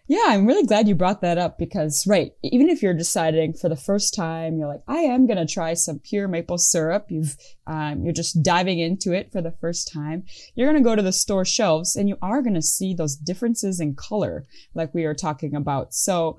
Yeah, 0.07 0.27
I'm 0.29 0.47
really 0.47 0.65
glad 0.65 0.87
you 0.87 0.95
brought 0.95 1.21
that 1.23 1.37
up 1.37 1.59
because, 1.59 2.07
right, 2.07 2.31
even 2.45 2.69
if 2.69 2.81
you're 2.81 2.95
deciding 2.95 3.55
for 3.55 3.69
the 3.69 3.75
first 3.75 4.15
time, 4.15 4.57
you're 4.57 4.69
like, 4.69 4.83
I 4.87 4.99
am 4.99 5.27
going 5.27 5.45
to 5.45 5.53
try 5.53 5.75
some 5.75 5.99
pure 5.99 6.29
maple 6.29 6.59
syrup. 6.59 7.07
You've, 7.09 7.37
um, 7.67 8.05
you're 8.05 8.13
just 8.13 8.43
diving 8.43 8.79
into 8.79 9.13
it 9.13 9.33
for 9.33 9.43
the 9.43 9.55
first 9.61 9.91
time. 9.93 10.25
You're 10.55 10.71
going 10.71 10.83
to 10.83 10.89
go 10.89 10.95
to 10.95 11.03
the 11.03 11.13
store 11.13 11.45
shelves 11.45 11.97
and 11.97 12.09
you 12.09 12.17
are 12.23 12.43
going 12.43 12.55
to 12.55 12.63
see 12.63 12.95
those 12.95 13.17
differences 13.17 13.81
in 13.81 13.95
color, 13.95 14.47
like 14.75 14.95
we 14.95 15.05
were 15.05 15.15
talking 15.15 15.55
about. 15.55 15.93
So 15.95 16.39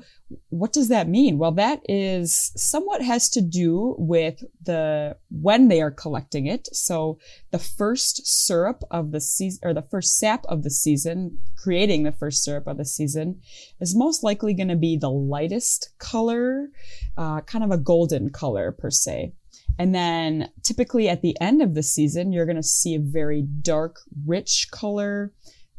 what 0.49 0.73
does 0.73 0.89
that 0.89 1.07
mean? 1.07 1.37
Well, 1.37 1.53
that 1.53 1.81
is 1.87 2.51
somewhat 2.55 3.01
has 3.01 3.29
to 3.29 3.41
do 3.41 3.95
with 3.97 4.43
the 4.61 5.17
when 5.29 5.67
they 5.69 5.81
are 5.81 5.91
collecting 5.91 6.47
it. 6.47 6.67
So 6.75 7.17
the 7.51 7.59
first 7.59 8.27
syrup 8.27 8.83
of 8.91 9.11
the 9.11 9.21
season 9.21 9.59
or 9.63 9.73
the 9.73 9.81
first 9.81 10.17
sap 10.17 10.45
of 10.47 10.63
the 10.63 10.69
season, 10.69 11.39
creating 11.55 12.03
the 12.03 12.11
first 12.11 12.43
syrup 12.43 12.67
of 12.67 12.77
the 12.77 12.85
season 12.85 13.41
is 13.79 13.95
most 13.95 14.23
likely 14.23 14.53
going 14.53 14.67
to 14.67 14.75
be 14.75 14.97
the 14.97 15.09
lightest 15.09 15.91
color, 15.97 16.69
uh, 17.17 17.41
kind 17.41 17.63
of 17.63 17.71
a 17.71 17.77
golden 17.77 18.29
color 18.29 18.71
per 18.71 18.89
se. 18.89 19.33
And 19.79 19.93
then 19.93 20.49
typically 20.63 21.07
at 21.07 21.21
the 21.21 21.39
end 21.39 21.61
of 21.61 21.75
the 21.75 21.83
season, 21.83 22.31
you're 22.31 22.45
going 22.45 22.55
to 22.55 22.63
see 22.63 22.95
a 22.95 22.99
very 22.99 23.41
dark, 23.41 23.97
rich 24.25 24.67
color 24.71 25.33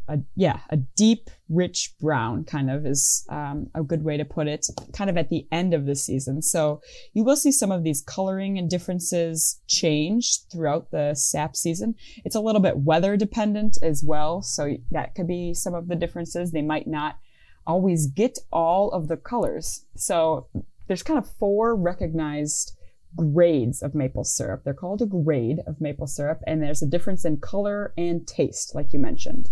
a 0.09 0.19
yeah 0.35 0.61
a 0.71 0.77
deep 0.77 1.31
rich 1.49 1.95
brown 2.01 2.45
kind 2.45 2.71
of 2.71 2.85
is 2.87 3.25
um, 3.29 3.71
a 3.75 3.83
good 3.83 4.03
way 4.03 4.17
to 4.17 4.25
put 4.25 4.49
it 4.49 4.67
kind 4.93 5.09
of 5.09 5.17
at 5.17 5.29
the 5.29 5.47
end 5.53 5.73
of 5.73 5.87
the 5.87 5.95
season. 5.95 6.43
So 6.43 6.81
you 7.13 7.25
will 7.25 7.37
see 7.37 7.53
some 7.53 7.71
of 7.71 7.85
these 7.85 8.03
coloring 8.03 8.59
and 8.59 8.69
differences 8.69 9.61
change 9.67 10.41
throughout 10.51 10.91
the 10.91 11.15
sap 11.15 11.57
season. 11.57 11.95
It's 12.25 12.37
a 12.37 12.41
little 12.41 12.61
bit 12.61 12.79
weather 12.79 13.17
dependent 13.17 13.79
as 13.83 14.03
well 14.05 14.43
so 14.43 14.77
that 14.91 15.15
could 15.15 15.27
be 15.27 15.55
some 15.55 15.75
of 15.75 15.89
the 15.89 15.97
differences. 15.97 16.53
They 16.53 16.63
might 16.63 16.87
not 16.87 17.19
always 17.67 18.07
get 18.07 18.39
all 18.51 18.91
of 18.91 19.09
the 19.09 19.17
colors. 19.17 19.85
So 19.95 20.49
there's 20.87 21.03
kind 21.03 21.19
of 21.19 21.31
four 21.39 21.77
recognized 21.77 22.78
grades 23.17 23.83
of 23.83 23.95
maple 23.95 24.25
syrup 24.25 24.63
they're 24.65 24.75
called 24.75 25.01
a 25.01 25.07
grade 25.07 25.61
of 25.67 25.81
maple 25.81 26.07
syrup 26.07 26.41
and 26.47 26.63
there's 26.63 26.83
a 26.83 26.87
difference 26.87 27.25
in 27.25 27.37
color 27.39 27.93
and 27.97 28.27
taste 28.27 28.75
like 28.75 28.93
you 28.93 28.99
mentioned 28.99 29.51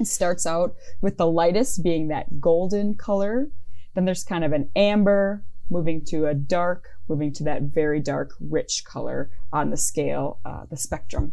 it 0.00 0.06
starts 0.06 0.46
out 0.46 0.74
with 1.02 1.18
the 1.18 1.26
lightest 1.26 1.84
being 1.84 2.08
that 2.08 2.40
golden 2.40 2.94
color. 2.94 3.50
Then 3.94 4.06
there's 4.06 4.24
kind 4.24 4.44
of 4.44 4.52
an 4.52 4.70
amber, 4.74 5.44
moving 5.68 6.04
to 6.06 6.26
a 6.26 6.34
dark, 6.34 6.88
moving 7.06 7.32
to 7.34 7.44
that 7.44 7.62
very 7.62 8.00
dark, 8.00 8.32
rich 8.40 8.82
color 8.84 9.30
on 9.52 9.70
the 9.70 9.76
scale, 9.76 10.40
uh, 10.44 10.64
the 10.70 10.76
spectrum. 10.76 11.32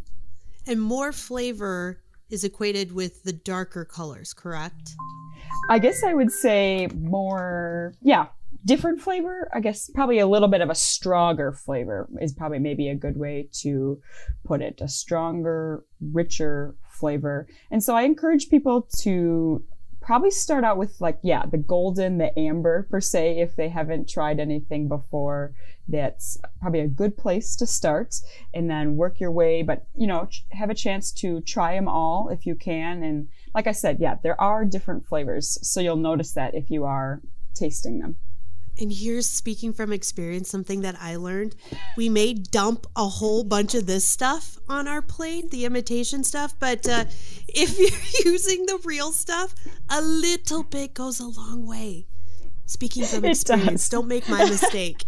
And 0.68 0.82
more 0.82 1.14
flavor 1.14 2.02
is 2.30 2.44
equated 2.44 2.92
with 2.92 3.24
the 3.24 3.32
darker 3.32 3.86
colors, 3.86 4.34
correct? 4.34 4.92
I 5.70 5.80
guess 5.80 6.04
I 6.04 6.14
would 6.14 6.32
say 6.32 6.90
more, 6.94 7.94
yeah, 8.02 8.28
different 8.66 9.02
flavor. 9.02 9.50
I 9.54 9.60
guess 9.60 9.90
probably 9.94 10.20
a 10.20 10.28
little 10.28 10.48
bit 10.48 10.62
of 10.62 10.70
a 10.70 10.76
stronger 10.76 11.52
flavor 11.52 12.08
is 12.22 12.34
probably 12.34 12.60
maybe 12.60 12.90
a 12.90 12.96
good 12.96 13.18
way 13.18 13.50
to 13.62 14.02
put 14.46 14.62
it. 14.62 14.80
A 14.82 14.88
stronger, 14.88 15.86
richer 16.14 16.76
flavor. 16.90 17.48
And 17.72 17.84
so 17.84 17.96
I 17.96 18.04
encourage 18.04 18.50
people 18.50 18.88
to 19.00 19.64
probably 20.02 20.32
start 20.32 20.64
out 20.64 20.78
with 20.78 21.02
like, 21.02 21.20
yeah, 21.22 21.46
the 21.46 21.58
golden, 21.58 22.18
the 22.18 22.38
amber 22.40 22.88
per 22.90 23.02
se, 23.02 23.40
if 23.40 23.56
they 23.58 23.68
haven't 23.68 24.08
tried 24.08 24.40
anything 24.40 24.88
before. 24.88 25.54
That's 25.90 26.38
probably 26.62 26.82
a 26.82 26.88
good 26.88 27.18
place 27.18 27.56
to 27.58 27.68
start 27.68 28.16
and 28.54 28.70
then 28.70 28.96
work 28.96 29.20
your 29.20 29.32
way, 29.32 29.64
but 29.64 29.86
you 29.96 30.08
know, 30.08 30.28
have 30.52 30.70
a 30.70 30.76
chance 30.76 31.12
to 31.14 31.42
try 31.42 31.76
them 31.76 31.88
all 31.88 32.30
if 32.30 32.46
you 32.46 32.56
can. 32.56 33.04
And 33.04 33.28
like 33.54 33.68
I 33.68 33.72
said, 33.72 33.98
yeah, 34.00 34.16
there 34.24 34.40
are 34.40 34.66
different 34.66 35.06
flavors. 35.06 35.58
So 35.62 35.82
you'll 35.82 35.96
notice 35.98 36.34
that 36.34 36.56
if 36.56 36.70
you 36.70 36.84
are 36.86 37.22
tasting 37.54 38.00
them. 38.00 38.18
And 38.80 38.92
here's 38.92 39.30
speaking 39.30 39.74
from 39.74 39.92
experience, 39.92 40.50
something 40.50 40.82
that 40.82 40.96
I 41.02 41.16
learned. 41.16 41.56
We 41.96 42.10
may 42.10 42.34
dump 42.34 42.86
a 42.96 43.08
whole 43.08 43.44
bunch 43.44 43.74
of 43.74 43.88
this 43.88 44.08
stuff 44.08 44.60
on 44.70 44.88
our 44.88 45.02
plate, 45.02 45.50
the 45.50 45.66
imitation 45.66 46.24
stuff, 46.24 46.54
but 46.60 46.88
uh, 46.88 47.06
if 47.48 47.80
you're 48.24 48.34
using 48.34 48.66
the 48.66 48.80
real 48.86 49.12
stuff, 49.12 49.56
a 49.90 50.02
little 50.02 50.64
bit 50.64 50.94
goes 50.94 51.20
a 51.20 51.28
long 51.28 51.66
way. 51.66 52.06
Speaking 52.66 53.06
from 53.06 53.26
experience, 53.26 53.88
don't 53.90 54.08
make 54.08 54.28
my 54.30 54.44
mistake. 54.50 55.06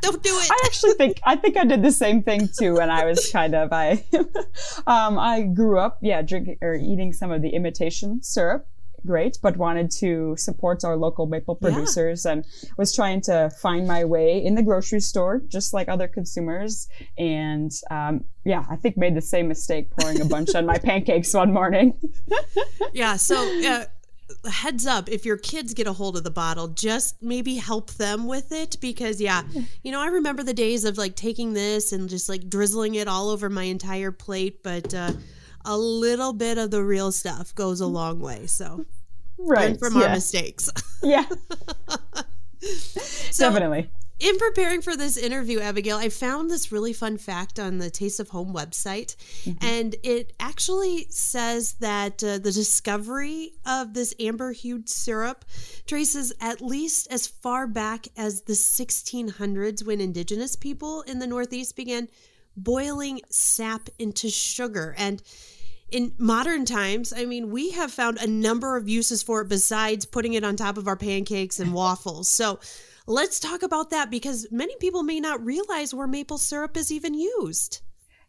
Don't 0.00 0.22
do 0.22 0.30
it. 0.30 0.50
I 0.50 0.58
actually 0.64 0.94
think 0.94 1.20
I 1.24 1.36
think 1.36 1.56
I 1.58 1.64
did 1.64 1.82
the 1.82 1.92
same 1.92 2.22
thing 2.22 2.48
too 2.58 2.74
when 2.74 2.90
I 2.90 3.04
was 3.04 3.30
kind 3.30 3.54
of 3.54 3.70
I 3.72 4.02
um, 4.86 5.18
I 5.18 5.42
grew 5.42 5.78
up 5.78 5.98
yeah 6.00 6.22
drinking 6.22 6.56
or 6.62 6.74
eating 6.74 7.12
some 7.12 7.30
of 7.30 7.42
the 7.42 7.50
imitation 7.50 8.22
syrup 8.22 8.66
great, 9.06 9.38
but 9.42 9.56
wanted 9.56 9.90
to 9.98 10.34
support 10.36 10.84
our 10.84 10.96
local 10.96 11.26
maple 11.26 11.54
producers 11.54 12.24
yeah. 12.24 12.32
and 12.32 12.44
was 12.76 12.94
trying 12.94 13.20
to 13.22 13.50
find 13.60 13.86
my 13.86 14.04
way 14.04 14.42
in 14.44 14.54
the 14.54 14.62
grocery 14.62 15.00
store, 15.00 15.42
just 15.48 15.72
like 15.72 15.88
other 15.88 16.08
consumers. 16.08 16.88
And 17.18 17.70
um, 17.90 18.24
yeah, 18.44 18.64
I 18.70 18.76
think 18.76 18.96
made 18.96 19.14
the 19.14 19.22
same 19.22 19.48
mistake 19.48 19.90
pouring 19.90 20.20
a 20.20 20.24
bunch 20.24 20.54
on 20.54 20.66
my 20.66 20.78
pancakes 20.82 21.34
one 21.34 21.52
morning. 21.52 21.98
yeah. 22.92 23.16
So, 23.16 23.36
uh, 23.66 23.84
heads 24.50 24.86
up 24.86 25.08
if 25.08 25.24
your 25.24 25.36
kids 25.36 25.74
get 25.74 25.86
a 25.86 25.92
hold 25.92 26.16
of 26.16 26.24
the 26.24 26.30
bottle 26.30 26.68
just 26.68 27.20
maybe 27.22 27.56
help 27.56 27.90
them 27.94 28.26
with 28.26 28.52
it 28.52 28.76
because 28.80 29.20
yeah 29.20 29.42
you 29.82 29.90
know 29.92 30.00
i 30.00 30.06
remember 30.06 30.42
the 30.42 30.54
days 30.54 30.84
of 30.84 30.96
like 30.96 31.16
taking 31.16 31.52
this 31.52 31.92
and 31.92 32.08
just 32.08 32.28
like 32.28 32.48
drizzling 32.48 32.94
it 32.94 33.08
all 33.08 33.28
over 33.28 33.50
my 33.50 33.64
entire 33.64 34.12
plate 34.12 34.62
but 34.62 34.94
uh 34.94 35.12
a 35.64 35.76
little 35.76 36.32
bit 36.32 36.58
of 36.58 36.70
the 36.70 36.82
real 36.82 37.12
stuff 37.12 37.54
goes 37.54 37.80
a 37.80 37.86
long 37.86 38.20
way. 38.20 38.46
So, 38.46 38.84
right 39.38 39.78
from 39.78 39.96
yeah. 39.96 40.04
our 40.04 40.10
mistakes. 40.10 40.70
Yeah. 41.02 41.24
so, 42.60 43.48
Definitely. 43.48 43.90
In 44.20 44.36
preparing 44.36 44.82
for 44.82 44.98
this 44.98 45.16
interview, 45.16 45.60
Abigail, 45.60 45.96
I 45.96 46.10
found 46.10 46.50
this 46.50 46.70
really 46.70 46.92
fun 46.92 47.16
fact 47.16 47.58
on 47.58 47.78
the 47.78 47.88
Taste 47.88 48.20
of 48.20 48.28
Home 48.28 48.52
website. 48.52 49.16
Mm-hmm. 49.44 49.64
And 49.64 49.96
it 50.02 50.34
actually 50.38 51.06
says 51.08 51.72
that 51.80 52.22
uh, 52.22 52.36
the 52.36 52.52
discovery 52.52 53.52
of 53.64 53.94
this 53.94 54.14
amber 54.20 54.52
hued 54.52 54.90
syrup 54.90 55.46
traces 55.86 56.34
at 56.38 56.60
least 56.60 57.10
as 57.10 57.26
far 57.26 57.66
back 57.66 58.08
as 58.14 58.42
the 58.42 58.52
1600s 58.52 59.86
when 59.86 60.02
indigenous 60.02 60.54
people 60.54 61.00
in 61.02 61.18
the 61.18 61.26
Northeast 61.26 61.74
began 61.74 62.06
boiling 62.62 63.20
sap 63.28 63.88
into 63.98 64.28
sugar. 64.30 64.94
And 64.98 65.22
in 65.90 66.12
modern 66.18 66.64
times, 66.64 67.12
I 67.12 67.24
mean, 67.24 67.50
we 67.50 67.70
have 67.70 67.90
found 67.90 68.18
a 68.18 68.26
number 68.26 68.76
of 68.76 68.88
uses 68.88 69.22
for 69.22 69.40
it 69.40 69.48
besides 69.48 70.06
putting 70.06 70.34
it 70.34 70.44
on 70.44 70.56
top 70.56 70.76
of 70.76 70.86
our 70.86 70.96
pancakes 70.96 71.58
and 71.58 71.74
waffles. 71.74 72.28
So 72.28 72.60
let's 73.06 73.40
talk 73.40 73.62
about 73.62 73.90
that 73.90 74.10
because 74.10 74.46
many 74.50 74.76
people 74.76 75.02
may 75.02 75.20
not 75.20 75.44
realize 75.44 75.92
where 75.92 76.06
maple 76.06 76.38
syrup 76.38 76.76
is 76.76 76.92
even 76.92 77.14
used. 77.14 77.82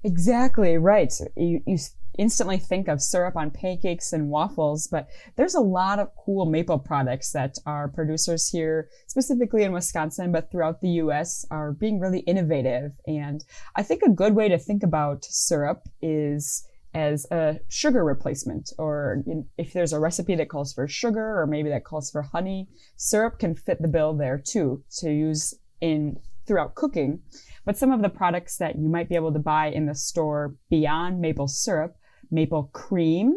Exactly 0.04 0.78
right. 0.78 1.13
You, 1.36 1.62
you 1.67 1.78
instantly 2.17 2.58
think 2.58 2.88
of 2.88 3.02
syrup 3.02 3.36
on 3.36 3.52
pancakes 3.52 4.13
and 4.13 4.30
waffles, 4.30 4.88
but 4.88 5.08
there's 5.36 5.56
a 5.56 5.62
lot 5.62 6.00
of 6.00 6.10
cool 6.15 6.45
maple 6.45 6.80
products 6.80 7.32
that 7.32 7.56
our 7.65 7.88
producers 7.88 8.50
here, 8.50 8.89
specifically 9.08 9.63
in 9.63 9.71
Wisconsin, 9.71 10.32
but 10.32 10.52
throughout 10.52 10.82
the 10.82 10.89
US, 10.89 11.45
are 11.52 11.71
being 11.71 12.00
really 12.00 12.19
innovative. 12.21 12.91
And 13.08 13.43
I 13.76 13.84
think 13.84 14.02
a 14.04 14.10
good 14.10 14.36
way 14.36 14.50
to 14.50 14.58
think 14.58 14.84
about 14.84 15.26
syrup 15.26 15.88
is 16.02 16.67
as 16.93 17.26
a 17.32 17.58
sugar 17.69 18.04
replacement, 18.04 18.74
or 18.78 19.24
if 19.58 19.71
there's 19.71 19.93
a 19.93 20.00
recipe 20.00 20.36
that 20.36 20.50
calls 20.50 20.74
for 20.74 20.88
sugar, 20.89 21.39
or 21.39 21.47
maybe 21.47 21.69
that 21.69 21.86
calls 21.86 22.12
for 22.12 22.21
honey, 22.21 22.67
syrup 22.97 23.39
can 23.39 23.56
fit 23.56 23.82
the 23.82 23.88
bill 23.88 24.13
there 24.13 24.38
too 24.38 24.84
to 24.97 25.10
use 25.10 25.54
in 25.80 26.17
throughout 26.45 26.76
cooking. 26.76 27.21
But 27.63 27.78
some 27.78 27.91
of 27.91 28.02
the 28.02 28.10
products 28.10 28.58
that 28.58 28.78
you 28.78 28.89
might 28.89 29.08
be 29.08 29.15
able 29.15 29.32
to 29.32 29.39
buy 29.39 29.67
in 29.67 29.86
the 29.86 29.95
store 29.95 30.56
beyond 30.69 31.21
maple 31.21 31.47
syrup 31.47 31.95
maple 32.32 32.70
cream 32.74 33.36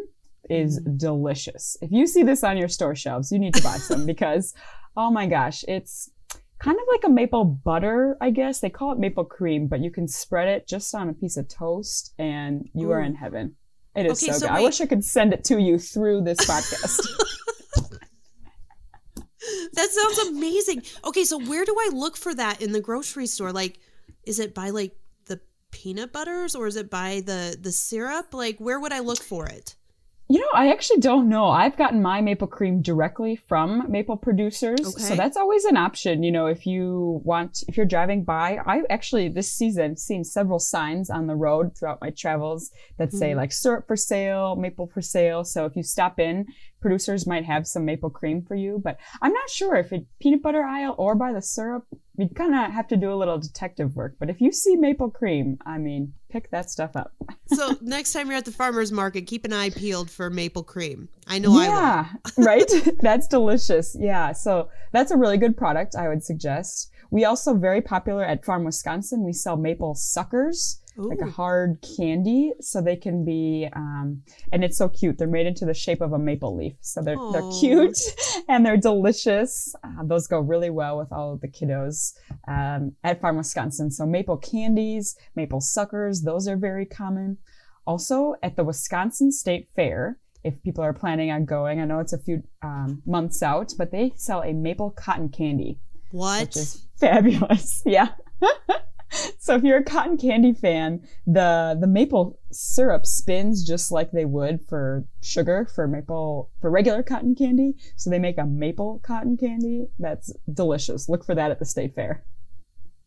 is 0.49 0.79
mm. 0.79 0.97
delicious. 0.97 1.77
If 1.81 1.91
you 1.91 2.07
see 2.07 2.23
this 2.23 2.43
on 2.43 2.57
your 2.57 2.67
store 2.67 2.95
shelves, 2.95 3.31
you 3.31 3.39
need 3.39 3.53
to 3.55 3.63
buy 3.63 3.77
some 3.77 4.05
because, 4.13 4.53
oh 4.95 5.11
my 5.11 5.27
gosh, 5.27 5.63
it's 5.67 6.09
kind 6.59 6.77
of 6.77 6.85
like 6.91 7.03
a 7.03 7.09
maple 7.09 7.45
butter, 7.45 8.17
I 8.21 8.29
guess. 8.29 8.59
They 8.59 8.69
call 8.69 8.91
it 8.91 8.99
maple 8.99 9.25
cream, 9.25 9.67
but 9.67 9.81
you 9.81 9.91
can 9.91 10.07
spread 10.07 10.47
it 10.47 10.67
just 10.67 10.93
on 10.95 11.09
a 11.09 11.13
piece 11.13 11.37
of 11.37 11.47
toast 11.47 12.13
and 12.17 12.69
you 12.73 12.89
Ooh. 12.89 12.93
are 12.93 13.01
in 13.01 13.15
heaven. 13.15 13.55
It 13.95 14.05
is 14.05 14.23
okay, 14.23 14.31
so, 14.31 14.39
so 14.39 14.47
good. 14.47 14.53
Wait. 14.53 14.59
I 14.59 14.63
wish 14.63 14.81
I 14.81 14.85
could 14.85 15.03
send 15.03 15.33
it 15.33 15.43
to 15.45 15.59
you 15.59 15.77
through 15.77 16.21
this 16.21 16.39
podcast. 16.49 17.01
that 19.73 19.89
sounds 19.89 20.29
amazing. 20.29 20.83
Okay, 21.05 21.23
so 21.23 21.39
where 21.39 21.65
do 21.65 21.75
I 21.79 21.89
look 21.93 22.17
for 22.17 22.33
that 22.35 22.61
in 22.61 22.71
the 22.71 22.81
grocery 22.81 23.27
store? 23.27 23.51
Like, 23.51 23.79
is 24.25 24.39
it 24.39 24.53
by 24.53 24.71
like 24.71 24.95
peanut 25.75 26.13
butters 26.13 26.55
or 26.55 26.67
is 26.67 26.77
it 26.77 26.89
by 26.89 27.21
the 27.25 27.57
the 27.59 27.73
syrup? 27.73 28.33
Like 28.33 28.57
where 28.59 28.79
would 28.79 28.93
I 28.93 28.99
look 28.99 29.21
for 29.21 29.45
it? 29.45 29.75
You 30.27 30.39
know, 30.39 30.47
I 30.55 30.71
actually 30.71 31.01
don't 31.01 31.29
know. 31.29 31.45
I've 31.45 31.77
gotten 31.77 32.01
my 32.01 32.19
maple 32.19 32.47
cream 32.47 32.81
directly 32.81 33.35
from 33.35 33.91
maple 33.91 34.17
producers. 34.17 34.79
Okay. 34.79 35.03
So 35.03 35.15
that's 35.15 35.37
always 35.37 35.65
an 35.65 35.77
option. 35.77 36.23
You 36.23 36.31
know, 36.31 36.47
if 36.47 36.65
you 36.65 37.21
want, 37.23 37.63
if 37.67 37.77
you're 37.77 37.85
driving 37.85 38.23
by, 38.23 38.57
I 38.65 38.81
actually 38.89 39.29
this 39.29 39.51
season 39.51 39.97
seen 39.97 40.23
several 40.23 40.57
signs 40.57 41.11
on 41.11 41.27
the 41.27 41.35
road 41.35 41.77
throughout 41.77 42.01
my 42.01 42.09
travels 42.09 42.71
that 42.97 43.11
say 43.11 43.31
mm-hmm. 43.31 43.37
like 43.37 43.51
syrup 43.51 43.85
for 43.85 43.95
sale, 43.95 44.55
maple 44.55 44.87
for 44.87 45.01
sale. 45.01 45.43
So 45.43 45.65
if 45.65 45.75
you 45.75 45.83
stop 45.83 46.19
in, 46.19 46.47
producers 46.81 47.27
might 47.27 47.45
have 47.45 47.67
some 47.67 47.85
maple 47.85 48.09
cream 48.09 48.41
for 48.41 48.55
you, 48.55 48.81
but 48.83 48.97
I'm 49.21 49.33
not 49.33 49.49
sure 49.51 49.75
if 49.75 49.93
it 49.93 50.07
peanut 50.19 50.41
butter 50.41 50.63
aisle 50.63 50.95
or 50.97 51.13
by 51.13 51.33
the 51.33 51.41
syrup 51.41 51.85
you 52.17 52.29
kind 52.29 52.53
of 52.53 52.71
have 52.71 52.87
to 52.87 52.97
do 52.97 53.11
a 53.11 53.15
little 53.15 53.37
detective 53.37 53.95
work. 53.95 54.15
But 54.19 54.29
if 54.29 54.41
you 54.41 54.51
see 54.51 54.75
maple 54.75 55.09
cream, 55.09 55.57
I 55.65 55.77
mean, 55.77 56.13
pick 56.29 56.49
that 56.51 56.69
stuff 56.69 56.95
up. 56.95 57.13
so 57.47 57.75
next 57.81 58.13
time 58.13 58.27
you're 58.27 58.37
at 58.37 58.45
the 58.45 58.51
farmer's 58.51 58.91
market, 58.91 59.27
keep 59.27 59.45
an 59.45 59.53
eye 59.53 59.69
peeled 59.69 60.09
for 60.09 60.29
maple 60.29 60.63
cream. 60.63 61.09
I 61.27 61.39
know 61.39 61.59
yeah, 61.61 62.07
I 62.13 62.31
will. 62.37 62.45
right? 62.45 62.71
That's 63.01 63.27
delicious. 63.27 63.95
Yeah. 63.99 64.31
So 64.31 64.69
that's 64.91 65.11
a 65.11 65.17
really 65.17 65.37
good 65.37 65.57
product, 65.57 65.95
I 65.95 66.07
would 66.07 66.23
suggest. 66.23 66.91
We 67.11 67.25
also 67.25 67.53
very 67.53 67.81
popular 67.81 68.23
at 68.23 68.45
Farm 68.45 68.63
Wisconsin. 68.63 69.23
We 69.23 69.33
sell 69.33 69.57
maple 69.57 69.95
suckers. 69.95 70.81
Ooh. 70.99 71.09
like 71.09 71.21
a 71.21 71.29
hard 71.29 71.83
candy, 71.97 72.53
so 72.59 72.81
they 72.81 72.95
can 72.95 73.25
be, 73.25 73.67
um, 73.73 74.23
and 74.51 74.63
it's 74.63 74.77
so 74.77 74.89
cute. 74.89 75.17
They're 75.17 75.27
made 75.27 75.47
into 75.47 75.65
the 75.65 75.73
shape 75.73 76.01
of 76.01 76.13
a 76.13 76.19
maple 76.19 76.55
leaf, 76.55 76.75
so 76.81 77.01
they're 77.01 77.17
Aww. 77.17 77.33
they're 77.33 77.59
cute 77.59 77.97
and 78.49 78.65
they're 78.65 78.77
delicious. 78.77 79.75
Uh, 79.83 80.03
those 80.03 80.27
go 80.27 80.39
really 80.39 80.69
well 80.69 80.97
with 80.97 81.11
all 81.11 81.33
of 81.33 81.41
the 81.41 81.47
kiddos 81.47 82.13
um, 82.47 82.93
at 83.03 83.21
Farm 83.21 83.37
Wisconsin. 83.37 83.91
So 83.91 84.05
maple 84.05 84.37
candies, 84.37 85.15
maple 85.35 85.61
suckers, 85.61 86.21
those 86.21 86.47
are 86.47 86.57
very 86.57 86.85
common. 86.85 87.37
Also 87.85 88.35
at 88.41 88.55
the 88.55 88.63
Wisconsin 88.63 89.31
State 89.31 89.69
Fair, 89.75 90.17
if 90.43 90.61
people 90.63 90.83
are 90.83 90.93
planning 90.93 91.31
on 91.31 91.45
going, 91.45 91.81
I 91.81 91.85
know 91.85 91.99
it's 91.99 92.13
a 92.13 92.19
few 92.19 92.43
um, 92.61 93.01
months 93.05 93.41
out, 93.41 93.73
but 93.77 93.91
they 93.91 94.13
sell 94.15 94.43
a 94.43 94.53
maple 94.53 94.91
cotton 94.91 95.29
candy. 95.29 95.79
What? 96.11 96.41
Which 96.41 96.57
is 96.57 96.87
fabulous. 96.99 97.81
Yeah. 97.85 98.09
so 99.39 99.55
if 99.55 99.63
you're 99.63 99.77
a 99.77 99.83
cotton 99.83 100.17
candy 100.17 100.53
fan, 100.53 101.07
the 101.25 101.77
the 101.79 101.87
maple 101.87 102.39
syrup 102.51 103.05
spins 103.05 103.65
just 103.65 103.91
like 103.91 104.11
they 104.11 104.25
would 104.25 104.61
for 104.67 105.05
sugar 105.21 105.67
for 105.73 105.87
maple 105.87 106.51
for 106.61 106.69
regular 106.69 107.03
cotton 107.03 107.35
candy. 107.35 107.75
So 107.95 108.09
they 108.09 108.19
make 108.19 108.37
a 108.37 108.45
maple 108.45 109.01
cotton 109.03 109.37
candy 109.37 109.87
that's 109.99 110.33
delicious. 110.51 111.09
Look 111.09 111.25
for 111.25 111.35
that 111.35 111.51
at 111.51 111.59
the 111.59 111.65
state 111.65 111.95
fair. 111.95 112.25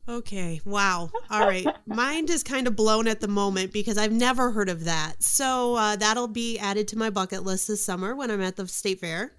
Okay. 0.09 0.59
Wow. 0.65 1.11
All 1.29 1.47
right. 1.47 1.67
Mind 1.87 2.31
is 2.31 2.43
kind 2.43 2.67
of 2.67 2.75
blown 2.75 3.07
at 3.07 3.21
the 3.21 3.29
moment 3.29 3.75
because 3.75 3.99
I've 3.99 4.13
never 4.13 4.51
heard 4.51 4.71
of 4.71 4.85
that. 4.85 5.23
So 5.23 5.75
uh, 5.75 5.97
that'll 5.97 6.29
be 6.29 6.59
added 6.59 6.89
to 6.89 6.99
my 6.99 7.11
bucket 7.11 7.43
list 7.43 7.69
this 7.69 7.85
summer 7.85 8.17
when 8.17 8.31
I'm 8.31 8.41
at 8.41 8.57
the 8.57 8.67
state 8.67 9.01
fair 9.01 9.35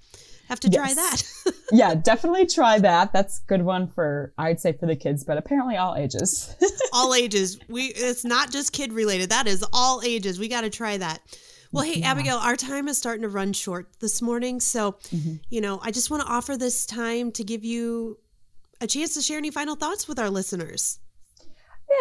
have 0.49 0.59
to 0.61 0.69
yes. 0.69 0.75
try 0.75 0.93
that. 0.95 1.53
yeah, 1.71 1.95
definitely 1.95 2.45
try 2.45 2.79
that. 2.79 3.13
That's 3.13 3.39
a 3.39 3.47
good 3.47 3.61
one 3.61 3.87
for 3.87 4.33
I'd 4.37 4.59
say 4.59 4.73
for 4.73 4.87
the 4.87 4.95
kids, 4.95 5.23
but 5.23 5.37
apparently 5.37 5.77
all 5.77 5.95
ages. 5.95 6.55
all 6.93 7.13
ages. 7.13 7.59
We 7.69 7.85
it's 7.85 8.25
not 8.25 8.51
just 8.51 8.73
kid 8.73 8.91
related. 8.91 9.29
That 9.29 9.47
is 9.47 9.63
all 9.71 10.01
ages. 10.03 10.39
We 10.39 10.47
got 10.47 10.61
to 10.61 10.69
try 10.69 10.97
that. 10.97 11.21
Well, 11.71 11.83
hey, 11.83 11.99
yeah. 11.99 12.11
Abigail, 12.11 12.37
our 12.37 12.55
time 12.55 12.87
is 12.87 12.97
starting 12.97 13.21
to 13.21 13.29
run 13.29 13.53
short 13.53 13.89
this 13.99 14.23
morning. 14.23 14.59
So, 14.59 14.93
mm-hmm. 14.93 15.35
you 15.51 15.61
know, 15.61 15.79
I 15.83 15.91
just 15.91 16.09
want 16.09 16.23
to 16.23 16.29
offer 16.29 16.57
this 16.57 16.87
time 16.87 17.31
to 17.33 17.43
give 17.43 17.63
you 17.63 18.17
a 18.81 18.87
chance 18.87 19.13
to 19.13 19.21
share 19.21 19.37
any 19.37 19.51
final 19.51 19.75
thoughts 19.75 20.07
with 20.07 20.17
our 20.17 20.31
listeners. 20.31 20.99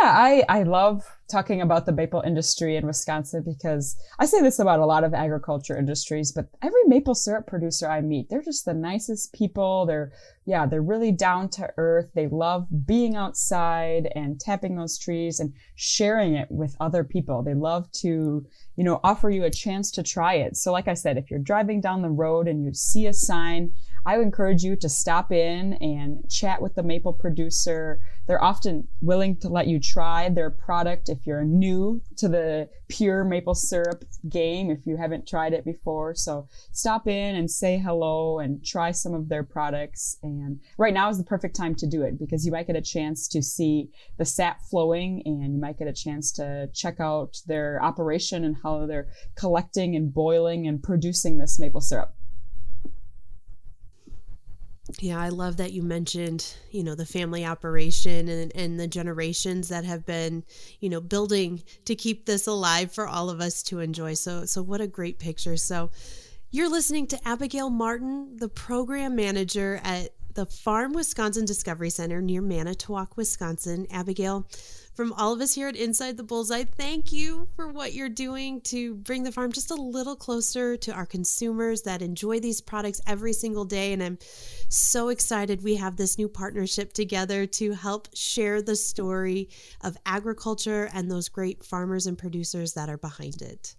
I, 0.03 0.45
I 0.49 0.63
love 0.63 1.05
talking 1.31 1.61
about 1.61 1.87
the 1.87 1.93
maple 1.93 2.23
industry 2.23 2.77
in 2.77 2.87
Wisconsin 2.87 3.43
because 3.45 3.97
I 4.19 4.27
say 4.27 4.41
this 4.41 4.59
about 4.59 4.81
a 4.81 4.87
lot 4.87 5.05
of 5.05 5.13
agriculture 5.13 5.77
industries, 5.77 6.33
but 6.33 6.47
every 6.63 6.83
maple 6.87 7.15
syrup 7.15 7.47
producer 7.47 7.89
I 7.89 8.01
meet, 8.01 8.29
they're 8.29 8.43
just 8.43 8.65
the 8.65 8.75
nicest 8.75 9.33
people. 9.33 9.87
They're, 9.87 10.13
yeah, 10.47 10.67
they're 10.67 10.83
really 10.83 11.13
down 11.13 11.49
to 11.51 11.71
earth. 11.77 12.11
They 12.15 12.29
love 12.29 12.67
being 12.87 13.17
outside 13.17 14.11
and 14.15 14.41
tapping 14.41 14.77
those 14.77 14.99
trees 14.99 15.41
and 15.41 15.53
sharing 15.75 16.35
it 16.35 16.49
with 16.51 16.77
other 16.81 17.05
people. 17.05 17.43
They 17.43 17.55
love 17.55 17.91
to, 17.93 18.47
you 18.77 18.85
know, 18.85 19.01
offer 19.05 19.31
you 19.31 19.45
a 19.45 19.51
chance 19.51 19.91
to 19.93 20.03
try 20.03 20.35
it. 20.35 20.57
So 20.57 20.73
like 20.73 20.89
I 20.89 20.95
said, 20.95 21.19
if 21.19 21.31
you're 21.31 21.41
driving 21.41 21.81
down 21.81 22.03
the 22.03 22.11
road 22.11 22.49
and 22.49 22.65
you 22.65 22.73
see 22.73 23.07
a 23.07 23.13
sign, 23.13 23.73
I 24.07 24.17
would 24.17 24.25
encourage 24.25 24.63
you 24.63 24.77
to 24.77 24.89
stop 24.89 25.33
in 25.33 25.75
and 25.75 26.29
chat 26.31 26.63
with 26.63 26.75
the 26.75 26.83
maple 26.83 27.13
producer. 27.13 28.01
They're 28.27 28.43
often 28.43 28.89
willing 29.01 29.37
to 29.39 29.49
let 29.49 29.67
you 29.67 29.81
try 29.81 30.29
their 30.29 30.51
product 30.51 31.09
if 31.09 31.27
you're 31.27 31.45
new 31.45 32.03
to 32.17 32.29
the 32.29 32.69
pure 32.89 33.25
maple 33.25 33.55
syrup 33.55 34.05
game, 34.29 34.71
if 34.71 34.87
you 34.87 34.97
haven't 34.97 35.29
tried 35.29 35.53
it 35.53 35.65
before. 35.65 36.15
So 36.15 36.49
stop 36.73 37.07
in 37.07 37.37
and 37.37 37.51
say 37.51 37.79
hello 37.79 38.39
and 38.39 38.65
try 38.65 38.91
some 38.91 39.15
of 39.15 39.29
their 39.29 39.45
products. 39.45 40.19
And 40.23 40.61
right 40.79 40.95
now 40.95 41.09
is 41.11 41.19
the 41.19 41.25
perfect 41.25 41.57
time 41.57 41.75
to 41.77 41.87
do 41.87 42.03
it 42.03 42.19
because 42.19 42.45
you 42.45 42.53
might 42.53 42.67
get 42.67 42.77
a 42.77 42.83
chance 42.83 43.29
to 43.29 43.43
see 43.43 43.91
the 44.19 44.25
sap 44.25 44.63
flowing 44.71 45.23
and 45.25 45.55
you 45.55 45.61
might 45.61 45.79
get 45.79 45.89
a 45.89 45.93
chance 45.93 46.33
to 46.33 46.69
check 46.75 47.01
out 47.01 47.37
their 47.47 47.83
operation 47.83 48.45
and 48.45 48.57
how 48.63 48.87
they're 48.87 49.09
collecting 49.37 49.97
and 49.97 50.13
boiling 50.13 50.67
and 50.67 50.83
producing 50.83 51.39
this 51.39 51.59
maple 51.59 51.81
syrup. 51.81 52.15
Yeah, 55.01 55.21
I 55.21 55.29
love 55.29 55.59
that 55.59 55.73
you 55.73 55.83
mentioned, 55.83 56.55
you 56.71 56.83
know, 56.83 56.95
the 56.95 57.05
family 57.05 57.45
operation 57.45 58.29
and, 58.29 58.55
and 58.57 58.81
the 58.81 58.87
generations 58.87 59.69
that 59.69 59.85
have 59.85 60.07
been, 60.07 60.45
you 60.81 60.89
know, 60.89 61.01
building 61.01 61.63
to 61.85 61.95
keep 61.95 62.25
this 62.25 62.47
alive 62.47 62.91
for 62.91 63.07
all 63.07 63.29
of 63.29 63.41
us 63.41 63.63
to 63.65 63.81
enjoy. 63.81 64.15
So 64.15 64.47
so 64.47 64.63
what 64.63 64.81
a 64.81 64.87
great 64.87 65.19
picture. 65.19 65.57
So 65.57 65.91
you're 66.51 66.71
listening 66.71 67.07
to 67.09 67.29
Abigail 67.29 67.69
Martin, 67.69 68.39
the 68.39 68.49
program 68.49 69.15
manager 69.15 69.79
at 69.85 70.15
the 70.35 70.47
Farm 70.47 70.93
Wisconsin 70.93 71.45
Discovery 71.45 71.91
Center 71.91 72.23
near 72.23 72.41
Manitowoc, 72.41 73.17
Wisconsin. 73.17 73.87
Abigail, 73.91 74.47
from 74.99 75.13
all 75.13 75.33
of 75.33 75.41
us 75.41 75.55
here 75.55 75.69
at 75.69 75.77
Inside 75.77 76.17
the 76.17 76.25
Bullseye, 76.25 76.65
thank 76.65 77.13
you 77.13 77.47
for 77.55 77.69
what 77.69 77.93
you're 77.93 78.09
doing 78.09 78.61
to 78.63 78.97
bring 78.97 79.23
the 79.23 79.31
farm 79.31 79.53
just 79.53 79.71
a 79.71 79.77
little 79.77 80.17
closer 80.17 80.77
to 80.77 80.93
our 80.93 81.07
consumers 81.07 81.83
that 81.83 82.03
enjoy 82.03 82.41
these 82.41 82.61
products 82.61 83.01
every 83.07 83.33
single 83.33 83.65
day. 83.65 83.93
And 83.93 84.03
I'm 84.03 84.19
so 84.69 85.11
excited 85.11 85.63
we 85.63 85.77
have 85.77 85.97
this 85.97 86.19
new 86.19 86.29
partnership 86.29 86.93
together 86.93 87.47
to 87.47 87.75
help 87.75 88.09
share 88.13 88.61
the 88.61 88.75
story 88.75 89.51
of 89.83 89.97
agriculture 90.05 90.91
and 90.93 91.09
those 91.09 91.29
great 91.29 91.63
farmers 91.63 92.09
and 92.09 92.19
producers 92.19 92.73
that 92.73 92.89
are 92.89 92.99
behind 92.99 93.41
it. 93.41 93.77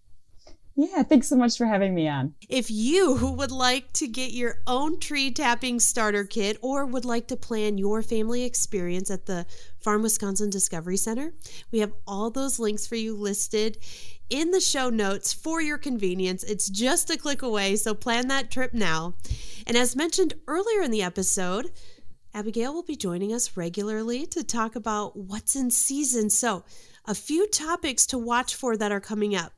Yeah, 0.82 1.04
thanks 1.04 1.28
so 1.28 1.36
much 1.36 1.58
for 1.58 1.66
having 1.66 1.94
me 1.94 2.08
on. 2.08 2.36
If 2.48 2.72
you 2.72 3.34
would 3.38 3.52
like 3.52 3.92
to 3.94 4.08
get 4.08 4.32
your 4.32 4.60
own 4.66 4.98
tree 5.02 5.30
tapping 5.30 5.82
starter 5.82 6.24
kit 6.24 6.58
or 6.62 6.86
would 6.86 7.04
like 7.04 7.28
to 7.28 7.36
plan 7.36 7.78
your 7.78 8.02
family 8.02 8.46
experience 8.46 9.12
at 9.12 9.26
the 9.26 9.46
Farm 9.82 10.04
Wisconsin 10.04 10.50
Discovery 10.50 10.96
Center, 10.96 11.34
we 11.74 11.80
have 11.80 11.92
all 12.08 12.32
those 12.32 12.60
links 12.60 12.88
for 12.88 12.96
you 12.96 13.14
listed 13.14 13.78
in 14.30 14.52
the 14.52 14.62
show 14.62 14.90
notes 14.90 15.34
for 15.34 15.62
your 15.62 15.78
convenience. 15.78 16.46
It's 16.46 16.70
just 16.70 17.10
a 17.10 17.18
click 17.18 17.42
away, 17.42 17.76
so 17.76 17.94
plan 17.94 18.30
that 18.30 18.50
trip 18.50 18.74
now. 18.74 19.16
And 19.68 19.76
as 19.76 19.98
mentioned 19.98 20.36
earlier 20.48 20.82
in 20.82 20.92
the 20.92 21.04
episode, 21.04 21.72
Abigail 22.34 22.74
will 22.74 22.84
be 22.84 22.96
joining 22.96 23.34
us 23.34 23.58
regularly 23.58 24.26
to 24.28 24.46
talk 24.46 24.78
about 24.78 25.18
what's 25.18 25.58
in 25.58 25.72
season. 25.72 26.30
So, 26.30 26.64
a 27.06 27.16
few 27.16 27.48
topics 27.50 28.06
to 28.08 28.18
watch 28.18 28.56
for 28.56 28.78
that 28.78 28.94
are 28.94 29.02
coming 29.02 29.36
up 29.36 29.52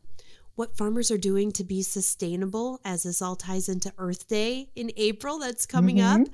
what 0.62 0.78
farmers 0.78 1.10
are 1.10 1.18
doing 1.18 1.52
to 1.52 1.64
be 1.64 1.82
sustainable 1.82 2.80
as 2.86 3.02
this 3.02 3.20
all 3.20 3.36
ties 3.36 3.68
into 3.68 3.92
Earth 3.98 4.28
Day 4.28 4.70
in 4.76 4.92
April 4.96 5.40
that's 5.40 5.66
coming 5.66 5.98
mm-hmm. 5.98 6.22
up. 6.22 6.28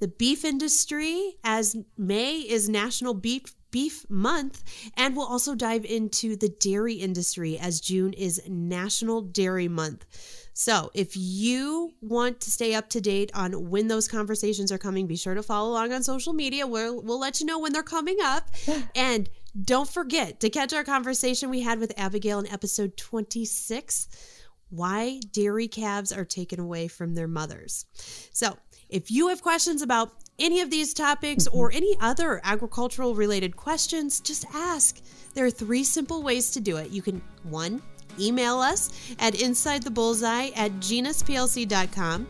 The 0.00 0.08
beef 0.08 0.44
industry 0.44 1.36
as 1.42 1.74
May 1.96 2.40
is 2.40 2.68
National 2.68 3.14
Beef 3.14 3.54
Beef 3.70 4.04
Month, 4.10 4.62
and 4.98 5.16
we'll 5.16 5.24
also 5.26 5.54
dive 5.54 5.86
into 5.86 6.36
the 6.36 6.50
dairy 6.50 6.92
industry 6.92 7.58
as 7.58 7.80
June 7.80 8.12
is 8.12 8.42
National 8.46 9.22
Dairy 9.22 9.66
Month. 9.66 10.04
So, 10.52 10.90
if 10.92 11.16
you 11.16 11.94
want 12.02 12.42
to 12.42 12.50
stay 12.50 12.74
up 12.74 12.90
to 12.90 13.00
date 13.00 13.30
on 13.34 13.70
when 13.70 13.88
those 13.88 14.08
conversations 14.08 14.70
are 14.70 14.78
coming, 14.78 15.06
be 15.06 15.16
sure 15.16 15.34
to 15.34 15.42
follow 15.42 15.70
along 15.70 15.94
on 15.94 16.02
social 16.02 16.34
media. 16.34 16.66
We'll, 16.66 17.00
we'll 17.00 17.18
let 17.18 17.40
you 17.40 17.46
know 17.46 17.58
when 17.58 17.72
they're 17.72 17.82
coming 17.82 18.18
up. 18.22 18.50
And 18.94 19.30
don't 19.62 19.88
forget 19.88 20.40
to 20.40 20.50
catch 20.50 20.72
our 20.72 20.84
conversation 20.84 21.50
we 21.50 21.60
had 21.60 21.78
with 21.78 21.92
Abigail 21.96 22.40
in 22.40 22.46
episode 22.48 22.96
26 22.96 24.08
why 24.70 25.20
dairy 25.32 25.68
calves 25.68 26.10
are 26.12 26.24
taken 26.24 26.58
away 26.58 26.88
from 26.88 27.14
their 27.14 27.28
mothers. 27.28 27.86
So, 28.32 28.56
if 28.88 29.10
you 29.10 29.28
have 29.28 29.42
questions 29.42 29.82
about 29.82 30.12
any 30.38 30.60
of 30.60 30.70
these 30.70 30.94
topics 30.94 31.46
or 31.46 31.68
mm-hmm. 31.68 31.76
any 31.76 31.96
other 32.00 32.40
agricultural 32.44 33.14
related 33.14 33.56
questions, 33.56 34.20
just 34.20 34.44
ask. 34.52 35.00
There 35.34 35.44
are 35.44 35.50
three 35.50 35.84
simple 35.84 36.22
ways 36.22 36.50
to 36.52 36.60
do 36.60 36.76
it. 36.76 36.90
You 36.90 37.02
can, 37.02 37.22
one, 37.44 37.82
email 38.18 38.58
us 38.58 39.14
at 39.18 39.34
insidethebullseye 39.34 40.52
at 40.56 40.72
genusplc.com. 40.72 42.28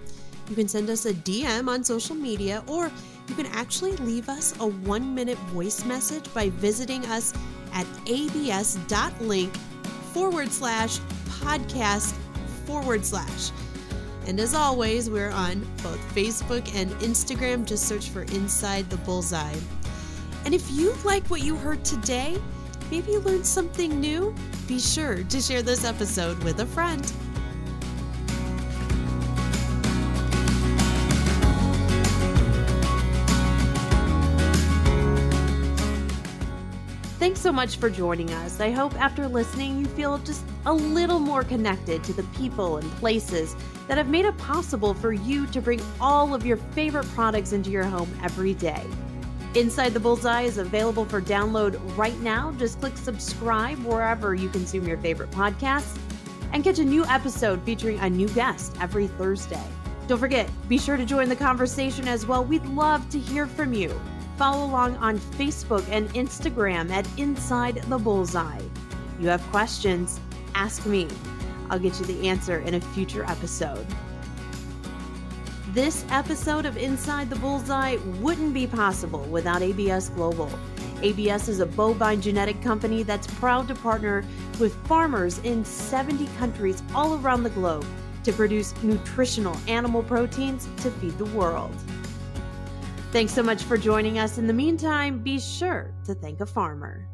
You 0.49 0.55
can 0.55 0.69
send 0.69 0.91
us 0.91 1.07
a 1.07 1.15
DM 1.15 1.69
on 1.69 1.83
social 1.83 2.15
media, 2.15 2.63
or 2.67 2.91
you 3.29 3.35
can 3.35 3.47
actually 3.47 3.97
leave 3.97 4.29
us 4.29 4.55
a 4.61 4.67
one 4.67 5.15
minute 5.15 5.39
voice 5.51 5.85
message 5.85 6.33
by 6.35 6.51
visiting 6.51 7.05
us 7.07 7.33
at 7.73 7.87
abs.link 8.09 9.57
forward 10.13 10.51
slash 10.53 10.99
podcast 11.29 12.13
forward 12.67 13.05
slash. 13.05 13.51
And 14.27 14.41
as 14.41 14.55
always, 14.55 15.11
we're 15.11 15.31
on 15.31 15.61
both 15.83 16.01
Facebook 16.15 16.75
and 16.75 16.91
Instagram. 17.03 17.67
Just 17.67 17.87
search 17.87 18.09
for 18.09 18.23
Inside 18.23 18.89
the 18.89 18.97
Bullseye. 18.99 19.57
And 20.45 20.55
if 20.55 20.71
you 20.71 20.95
like 21.05 21.27
what 21.27 21.43
you 21.43 21.57
heard 21.57 21.85
today, 21.85 22.41
maybe 22.91 23.13
you 23.13 23.21
learned 23.21 23.47
something 23.47 24.01
new, 24.01 24.35
be 24.67 24.79
sure 24.79 25.23
to 25.25 25.41
share 25.41 25.63
this 25.63 25.85
episode 25.85 26.43
with 26.45 26.61
a 26.61 26.67
friend. 26.67 27.13
Thanks 37.25 37.41
so 37.41 37.53
much 37.53 37.77
for 37.77 37.89
joining 37.89 38.31
us. 38.33 38.61
I 38.61 38.71
hope 38.71 38.95
after 39.01 39.27
listening, 39.27 39.79
you 39.79 39.87
feel 39.87 40.19
just 40.19 40.45
a 40.67 40.75
little 40.75 41.19
more 41.19 41.43
connected 41.43 42.05
to 42.05 42.13
the 42.13 42.23
people 42.37 42.77
and 42.77 42.91
places 42.97 43.57
that 43.89 43.97
have 43.97 44.11
made 44.11 44.27
it 44.27 44.37
possible 44.37 44.93
for 44.93 45.15
you 45.15 45.47
to 45.47 45.63
bring 45.63 45.81
all 46.03 46.35
of 46.35 46.45
your 46.45 46.59
favorite 46.59 47.07
products 47.15 47.53
into 47.53 47.71
your 47.71 47.85
home 47.85 48.15
every 48.23 48.53
day. 48.53 48.85
Inside 49.55 49.95
the 49.95 50.01
Bullseye 50.01 50.43
is 50.43 50.59
available 50.59 51.07
for 51.07 51.23
download 51.23 51.81
right 51.97 52.21
now. 52.21 52.53
Just 52.59 52.79
click 52.79 52.99
subscribe 52.99 53.79
wherever 53.87 54.35
you 54.35 54.51
consume 54.51 54.87
your 54.87 54.99
favorite 54.99 55.31
podcasts 55.31 55.99
and 56.53 56.63
catch 56.63 56.79
a 56.79 56.85
new 56.85 57.07
episode 57.07 57.63
featuring 57.63 57.99
a 58.01 58.11
new 58.11 58.29
guest 58.29 58.77
every 58.83 59.07
Thursday. 59.07 59.65
Don't 60.09 60.19
forget, 60.19 60.51
be 60.69 60.77
sure 60.77 60.99
to 60.99 61.07
join 61.07 61.31
the 61.31 61.37
conversation 61.37 62.07
as 62.07 62.27
well. 62.27 62.45
We'd 62.45 62.67
love 62.67 63.09
to 63.09 63.19
hear 63.19 63.47
from 63.47 63.73
you. 63.73 63.99
Follow 64.37 64.67
along 64.67 64.97
on 64.97 65.19
Facebook 65.19 65.87
and 65.91 66.09
Instagram 66.11 66.91
at 66.91 67.07
Inside 67.19 67.77
the 67.89 67.99
Bullseye. 67.99 68.63
You 69.21 69.29
have 69.29 69.43
questions? 69.51 70.19
Ask 70.57 70.87
me. 70.87 71.07
I'll 71.71 71.79
get 71.79 71.99
you 72.01 72.07
the 72.07 72.29
answer 72.29 72.59
in 72.59 72.75
a 72.75 72.81
future 72.81 73.25
episode. 73.25 73.87
This 75.73 76.05
episode 76.11 76.67
of 76.67 76.77
Inside 76.77 77.31
the 77.31 77.37
Bullseye 77.37 77.97
wouldn't 78.21 78.55
be 78.55 78.67
possible 78.67 79.23
without 79.25 79.63
ABS 79.63 80.09
Global. 80.11 80.51
ABS 81.03 81.49
is 81.49 81.61
a 81.61 81.67
bovine 81.67 82.21
genetic 82.21 82.61
company 82.61 83.03
that's 83.03 83.27
proud 83.27 83.69
to 83.69 83.75
partner 83.75 84.25
with 84.59 84.75
farmers 84.87 85.39
in 85.41 85.65
70 85.65 86.27
countries 86.39 86.83
all 86.95 87.21
around 87.21 87.45
the 87.45 87.51
globe 87.51 87.87
to 88.25 88.33
produce 88.33 88.75
nutritional 88.83 89.57
animal 89.69 90.03
proteins 90.03 90.69
to 90.79 90.91
feed 90.91 91.17
the 91.19 91.25
world. 91.27 91.75
Thanks 93.15 93.33
so 93.33 93.45
much 93.45 93.63
for 93.63 93.79
joining 93.79 94.19
us. 94.19 94.39
In 94.39 94.49
the 94.49 94.53
meantime, 94.53 95.23
be 95.23 95.39
sure 95.39 95.95
to 96.05 96.17
thank 96.17 96.41
a 96.41 96.47
farmer. 96.47 97.09